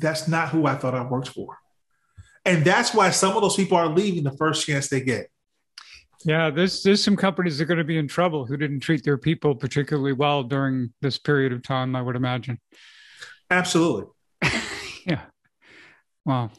that's 0.02 0.28
not 0.28 0.50
who 0.50 0.66
I 0.66 0.74
thought 0.74 0.94
I 0.94 1.02
worked 1.02 1.28
for. 1.28 1.56
And 2.44 2.64
that's 2.64 2.92
why 2.92 3.10
some 3.10 3.36
of 3.36 3.42
those 3.42 3.56
people 3.56 3.78
are 3.78 3.88
leaving 3.88 4.24
the 4.24 4.36
first 4.36 4.66
chance 4.66 4.88
they 4.88 5.00
get. 5.00 5.28
Yeah, 6.24 6.50
there's 6.50 6.82
there's 6.82 7.02
some 7.02 7.16
companies 7.16 7.58
that 7.58 7.64
are 7.64 7.66
going 7.66 7.78
to 7.78 7.84
be 7.84 7.98
in 7.98 8.06
trouble 8.06 8.46
who 8.46 8.56
didn't 8.56 8.80
treat 8.80 9.02
their 9.04 9.18
people 9.18 9.54
particularly 9.54 10.12
well 10.12 10.42
during 10.42 10.92
this 11.00 11.18
period 11.18 11.52
of 11.52 11.62
time, 11.62 11.96
I 11.96 12.02
would 12.02 12.16
imagine. 12.16 12.60
Absolutely. 13.50 14.06
yeah. 15.06 15.22
Wow. 16.24 16.50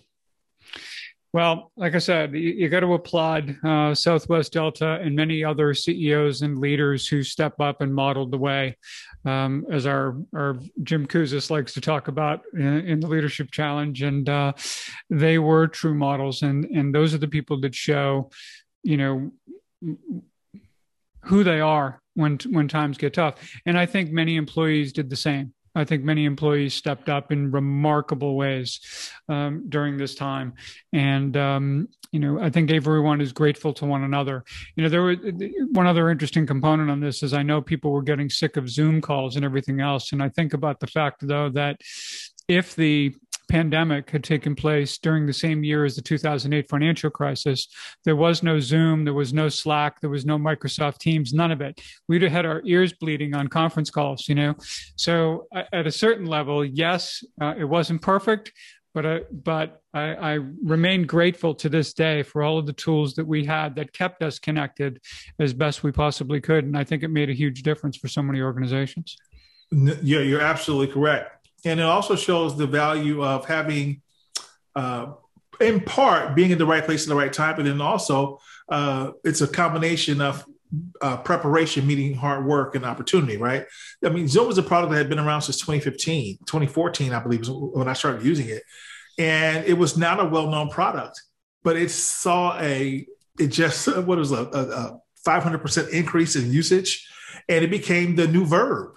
Well, 1.34 1.72
like 1.76 1.96
I 1.96 1.98
said, 1.98 2.34
you, 2.34 2.52
you 2.52 2.69
got 2.69 2.82
to 2.82 2.93
applaud 2.93 3.58
uh, 3.65 3.96
Southwest 3.96 4.54
Delta 4.54 5.00
and 5.02 5.15
many 5.15 5.43
other 5.43 5.74
CEOs 5.74 6.43
and 6.43 6.60
leaders 6.60 7.08
who 7.08 7.24
step 7.24 7.60
up 7.60 7.82
and 7.82 7.93
modeled 7.93 8.30
the 8.30 8.38
way, 8.38 8.78
um, 9.26 9.65
as 9.72 9.88
our, 9.88 10.15
our 10.36 10.60
Jim 10.84 11.08
Kouzes 11.08 11.50
likes 11.50 11.74
to 11.74 11.82
talk 11.82 12.08
about 12.08 12.41
in, 12.54 12.88
in 12.88 13.00
the 13.00 13.08
Leadership 13.08 13.50
Challenge. 13.50 14.04
And 14.04 14.30
uh, 14.30 14.54
they 15.10 15.39
were 15.39 15.67
true 15.67 15.96
models, 15.96 16.43
and 16.43 16.65
and 16.65 16.93
those 16.93 17.15
are 17.15 17.19
the 17.19 17.28
people 17.28 17.60
that 17.62 17.74
show, 17.74 18.30
you 18.84 18.98
know, 18.98 19.32
who 21.22 21.43
they 21.43 21.62
are 21.62 22.00
when 22.13 22.38
when 22.52 22.67
times 22.67 23.00
get 23.00 23.15
tough. 23.15 23.36
And 23.65 23.76
I 23.76 23.88
think 23.88 24.12
many 24.12 24.36
employees 24.36 24.93
did 24.93 25.10
the 25.10 25.15
same. 25.15 25.56
I 25.76 25.84
think 25.84 26.04
many 26.04 26.26
employees 26.26 26.74
stepped 26.74 27.10
up 27.10 27.32
in 27.32 27.52
remarkable 27.52 28.36
ways 28.36 28.80
um, 29.28 29.66
during 29.70 29.98
this 29.98 30.16
time, 30.16 30.54
and 30.92 31.36
um, 31.36 31.88
you 32.12 32.20
know 32.20 32.40
I 32.40 32.50
think 32.50 32.72
everyone 32.72 33.22
is 33.22 33.32
grateful 33.32 33.74
to 33.74 33.86
one 33.86 34.04
another. 34.04 34.44
You 34.76 34.84
know, 34.84 34.90
there 34.90 35.02
was 35.02 35.18
one 35.72 35.88
other 35.88 36.10
interesting 36.10 36.46
component 36.46 36.90
on 36.90 37.00
this 37.00 37.24
is 37.24 37.34
I 37.34 37.44
know 37.44 37.62
people 37.62 37.92
were 37.92 38.04
getting 38.04 38.30
sick 38.30 38.58
of 38.58 38.70
Zoom 38.70 39.02
calls 39.02 39.36
and 39.36 39.44
everything 39.44 39.80
else, 39.80 40.12
and 40.12 40.22
I 40.22 40.30
think 40.30 40.54
about 40.54 40.80
the 40.80 40.88
fact 40.88 41.28
though 41.28 41.50
that 41.50 41.82
if 42.48 42.76
the 42.76 43.16
pandemic 43.54 44.10
had 44.10 44.24
taken 44.24 44.56
place 44.56 44.98
during 44.98 45.28
the 45.28 45.32
same 45.32 45.63
year 45.63 45.86
as 45.86 45.96
the 45.96 46.02
2008 46.02 46.68
financial 46.68 47.12
crisis, 47.12 47.68
there 48.04 48.16
was 48.16 48.42
no 48.42 48.60
Zoom, 48.60 49.06
there 49.06 49.13
was 49.13 49.32
no 49.32 49.48
Slack, 49.48 50.02
there 50.02 50.10
was 50.10 50.26
no 50.26 50.39
Microsoft 50.39 50.98
Teams, 50.98 51.36
none 51.36 51.52
of 51.52 51.62
it. 51.62 51.80
We'd 52.08 52.24
have 52.24 52.32
had 52.32 52.48
our 52.48 52.63
ears 52.66 52.94
bleeding 52.94 53.36
on 53.36 53.50
conference 53.50 53.92
calls, 53.92 54.28
you 54.28 54.34
know. 54.34 54.56
So 54.96 55.46
at 55.54 55.86
a 55.86 55.92
certain 55.92 56.26
level, 56.26 56.66
yes, 56.66 57.24
uh, 57.39 57.54
it 57.56 57.66
wasn't 57.66 58.02
perfect, 58.02 58.52
but 58.96 59.06
I, 59.06 59.20
but 59.32 59.84
I, 59.94 60.16
I, 60.16 60.39
remain 60.63 61.06
grateful 61.06 61.54
to 61.56 61.70
this 61.70 61.94
day 61.94 62.24
for 62.24 62.42
all 62.42 62.58
of 62.58 62.66
the 62.66 62.74
tools 62.74 63.13
that 63.16 63.26
we 63.26 63.46
had 63.46 63.76
that 63.76 63.94
kept 63.94 64.24
us 64.24 64.39
connected 64.39 65.00
as 65.38 65.54
best 65.54 65.84
we 65.84 65.92
possibly 65.92 66.42
could, 66.42 66.66
and 66.66 66.76
I 66.76 66.84
think 66.84 67.04
it 67.04 67.10
made 67.10 67.30
a 67.30 67.34
huge 67.34 67.62
difference 67.62 67.98
for 67.98 68.08
so 68.08 68.24
many 68.24 68.42
organizations. 68.42 69.16
Yeah, 69.72 70.20
you're 70.22 70.42
absolutely 70.42 70.92
correct 70.92 71.33
and 71.65 71.80
it 71.80 71.84
also 71.84 72.15
shows 72.15 72.58
the 72.58 72.67
value 72.67 73.23
of 73.23 73.45
having, 73.45 74.02
uh, 74.76 75.13
in 75.62 75.80
part, 75.82 76.36
being 76.36 76.52
in 76.52 76.58
the 76.58 76.65
right 76.65 76.84
place 76.84 77.04
at 77.04 77.10
the 77.10 77.15
right 77.15 77.32
time, 77.32 77.58
and 77.58 77.67
then 77.67 77.82
also 77.82 78.39
uh, 78.69 79.12
it's 79.23 79.41
a 79.41 79.47
combination 79.47 80.21
of 80.21 80.45
uh, 81.02 81.17
preparation 81.17 81.86
meeting 81.86 82.15
hard 82.15 82.45
work 82.45 82.76
and 82.76 82.84
opportunity, 82.84 83.38
right? 83.38 83.65
I 84.04 84.10
mean, 84.10 84.28
Zoom 84.28 84.47
was 84.47 84.58
a 84.58 84.63
product 84.63 84.91
that 84.91 84.97
had 84.97 85.10
been 85.10 85.19
around 85.19 85.43
since 85.43 85.58
2015, 85.58 86.39
2014, 86.45 87.13
I 87.13 87.19
believe, 87.19 87.41
was 87.41 87.49
when 87.49 87.88
I 87.88 87.93
started 87.93 88.23
using 88.23 88.49
it, 88.49 88.63
and 89.17 89.65
it 89.65 89.73
was 89.73 89.97
not 89.97 90.19
a 90.19 90.26
well-known 90.26 90.69
product, 90.69 91.21
but 91.63 91.76
it 91.76 91.91
saw 91.91 92.58
a 92.60 93.06
it 93.39 93.47
just 93.47 93.88
what 94.06 94.17
was 94.17 94.32
a, 94.32 94.43
a 94.43 94.99
500% 95.26 95.89
increase 95.89 96.36
in 96.36 96.52
usage, 96.52 97.08
and 97.47 97.63
it 97.63 97.69
became 97.69 98.15
the 98.15 98.28
new 98.28 98.45
verb 98.45 98.93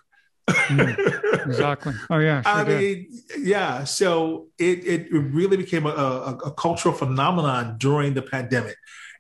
mm, 0.48 1.46
exactly. 1.46 1.94
Oh 2.10 2.18
yeah. 2.18 2.42
Sure 2.42 2.52
I 2.52 2.64
did. 2.64 2.80
mean, 2.80 3.22
yeah. 3.38 3.84
So 3.84 4.48
it 4.58 4.84
it 4.84 5.12
really 5.12 5.56
became 5.56 5.86
a, 5.86 5.90
a, 5.90 6.36
a, 6.36 6.54
cultural 6.54 6.94
phenomenon 6.94 7.76
during 7.78 8.14
the 8.14 8.22
pandemic, 8.22 8.76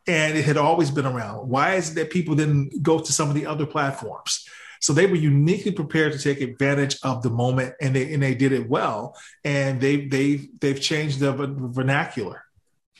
and 0.06 0.36
it 0.36 0.44
had 0.44 0.56
always 0.56 0.90
been 0.90 1.06
around. 1.06 1.48
Why 1.48 1.74
is 1.74 1.90
it 1.90 1.94
that 1.94 2.10
people 2.10 2.34
didn't 2.34 2.82
go 2.82 2.98
to 2.98 3.12
some 3.12 3.28
of 3.28 3.34
the 3.34 3.46
other 3.46 3.66
platforms? 3.66 4.46
So 4.80 4.92
they 4.92 5.06
were 5.06 5.16
uniquely 5.16 5.72
prepared 5.72 6.12
to 6.12 6.18
take 6.18 6.40
advantage 6.40 6.96
of 7.02 7.22
the 7.22 7.30
moment, 7.30 7.74
and 7.80 7.96
they 7.96 8.12
and 8.12 8.22
they 8.22 8.34
did 8.34 8.52
it 8.52 8.68
well. 8.68 9.16
And 9.44 9.80
they 9.80 10.06
they 10.06 10.48
they've 10.60 10.80
changed 10.80 11.20
the 11.20 11.32
vernacular. 11.32 12.44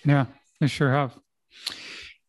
Yeah, 0.04 0.26
they 0.60 0.66
sure 0.66 0.90
have. 0.90 1.14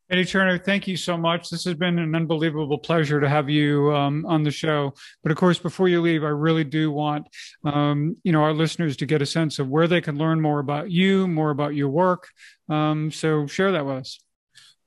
Eddie 0.10 0.24
Turner, 0.24 0.58
thank 0.58 0.88
you 0.88 0.96
so 0.96 1.18
much. 1.18 1.50
This 1.50 1.66
has 1.66 1.74
been 1.74 2.00
an 2.00 2.16
unbelievable 2.16 2.78
pleasure 2.78 3.20
to 3.20 3.28
have 3.28 3.50
you 3.50 3.94
um, 3.94 4.26
on 4.26 4.42
the 4.42 4.52
show. 4.52 4.94
But 5.22 5.34
of 5.34 5.38
course, 5.38 5.60
before 5.60 5.90
you 5.90 6.00
leave, 6.00 6.24
I 6.24 6.30
really 6.30 6.64
do 6.64 6.92
want 6.92 7.28
um, 7.66 8.16
you 8.24 8.32
know 8.32 8.42
our 8.42 8.54
listeners 8.54 8.96
to 8.98 9.06
get 9.06 9.22
a 9.22 9.26
sense 9.26 9.60
of 9.60 9.68
where 9.68 9.88
they 9.88 10.00
can 10.00 10.18
learn 10.18 10.40
more 10.40 10.60
about 10.60 10.90
you, 10.90 11.28
more 11.28 11.50
about 11.50 11.76
your 11.76 11.90
work. 11.90 12.30
Um, 12.70 13.12
so 13.12 13.48
share 13.48 13.74
that 13.74 13.86
with 13.86 13.98
us. 13.98 14.20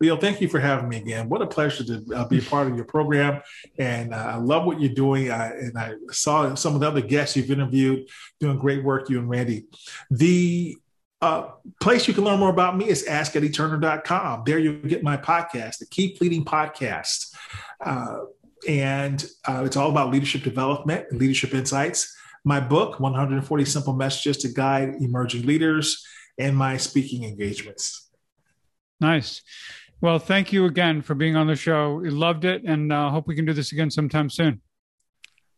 Leo, 0.00 0.16
thank 0.16 0.40
you 0.40 0.48
for 0.48 0.58
having 0.58 0.88
me 0.88 0.96
again. 0.96 1.28
What 1.28 1.42
a 1.42 1.46
pleasure 1.46 1.84
to 1.84 2.14
uh, 2.14 2.26
be 2.26 2.38
a 2.38 2.42
part 2.42 2.66
of 2.68 2.74
your 2.74 2.86
program. 2.86 3.42
And 3.78 4.14
uh, 4.14 4.16
I 4.16 4.36
love 4.36 4.64
what 4.64 4.80
you're 4.80 4.94
doing. 4.94 5.30
I, 5.30 5.48
and 5.48 5.76
I 5.78 5.92
saw 6.10 6.54
some 6.54 6.74
of 6.74 6.80
the 6.80 6.88
other 6.88 7.02
guests 7.02 7.36
you've 7.36 7.50
interviewed 7.50 8.08
doing 8.40 8.58
great 8.58 8.82
work, 8.82 9.10
you 9.10 9.18
and 9.18 9.28
Randy. 9.28 9.66
The 10.10 10.78
uh, 11.20 11.48
place 11.80 12.08
you 12.08 12.14
can 12.14 12.24
learn 12.24 12.38
more 12.38 12.50
about 12.50 12.76
me 12.76 12.88
is 12.88 13.06
askeddieturner.com. 13.06 14.42
There 14.46 14.58
you'll 14.58 14.82
get 14.82 15.02
my 15.02 15.16
podcast, 15.16 15.78
the 15.78 15.86
Keep 15.86 16.20
Leading 16.20 16.44
Podcast. 16.44 17.34
Uh, 17.84 18.20
and 18.68 19.24
uh, 19.46 19.62
it's 19.64 19.76
all 19.76 19.90
about 19.90 20.10
leadership 20.10 20.42
development 20.42 21.06
and 21.10 21.20
leadership 21.20 21.54
insights. 21.54 22.16
My 22.44 22.60
book, 22.60 23.00
140 23.00 23.64
Simple 23.64 23.92
Messages 23.92 24.38
to 24.38 24.48
Guide 24.48 24.94
Emerging 25.00 25.46
Leaders, 25.46 26.04
and 26.38 26.56
my 26.56 26.76
speaking 26.78 27.24
engagements. 27.24 28.10
Nice. 29.00 29.42
Well, 30.00 30.18
thank 30.18 30.52
you 30.52 30.64
again 30.64 31.02
for 31.02 31.14
being 31.14 31.36
on 31.36 31.46
the 31.46 31.56
show. 31.56 31.96
We 31.96 32.10
loved 32.10 32.46
it 32.46 32.64
and 32.64 32.92
uh, 32.92 33.10
hope 33.10 33.26
we 33.28 33.36
can 33.36 33.44
do 33.44 33.52
this 33.52 33.72
again 33.72 33.90
sometime 33.90 34.30
soon. 34.30 34.62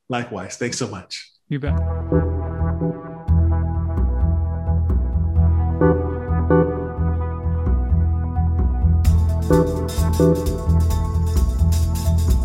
Likewise. 0.08 0.56
Thanks 0.56 0.78
so 0.78 0.88
much. 0.88 1.30
You 1.48 1.60
bet. 1.60 1.74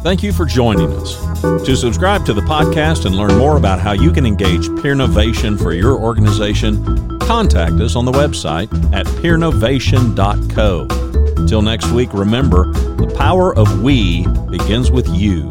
Thank 0.07 0.23
you 0.23 0.31
for 0.31 0.45
joining 0.45 0.93
us. 0.93 1.17
To 1.41 1.75
subscribe 1.75 2.25
to 2.27 2.33
the 2.33 2.39
podcast 2.39 3.05
and 3.05 3.13
learn 3.13 3.37
more 3.37 3.57
about 3.57 3.81
how 3.81 3.91
you 3.91 4.09
can 4.09 4.25
engage 4.25 4.69
Peernovation 4.69 5.61
for 5.61 5.73
your 5.73 5.99
organization, 5.99 7.19
contact 7.19 7.73
us 7.81 7.97
on 7.97 8.05
the 8.05 8.13
website 8.13 8.71
at 8.93 9.05
peernovation.co. 9.05 10.87
Till 11.45 11.61
next 11.61 11.91
week, 11.91 12.13
remember 12.13 12.71
the 12.71 13.13
power 13.17 13.53
of 13.57 13.81
we 13.81 14.25
begins 14.49 14.91
with 14.91 15.09
you. 15.09 15.49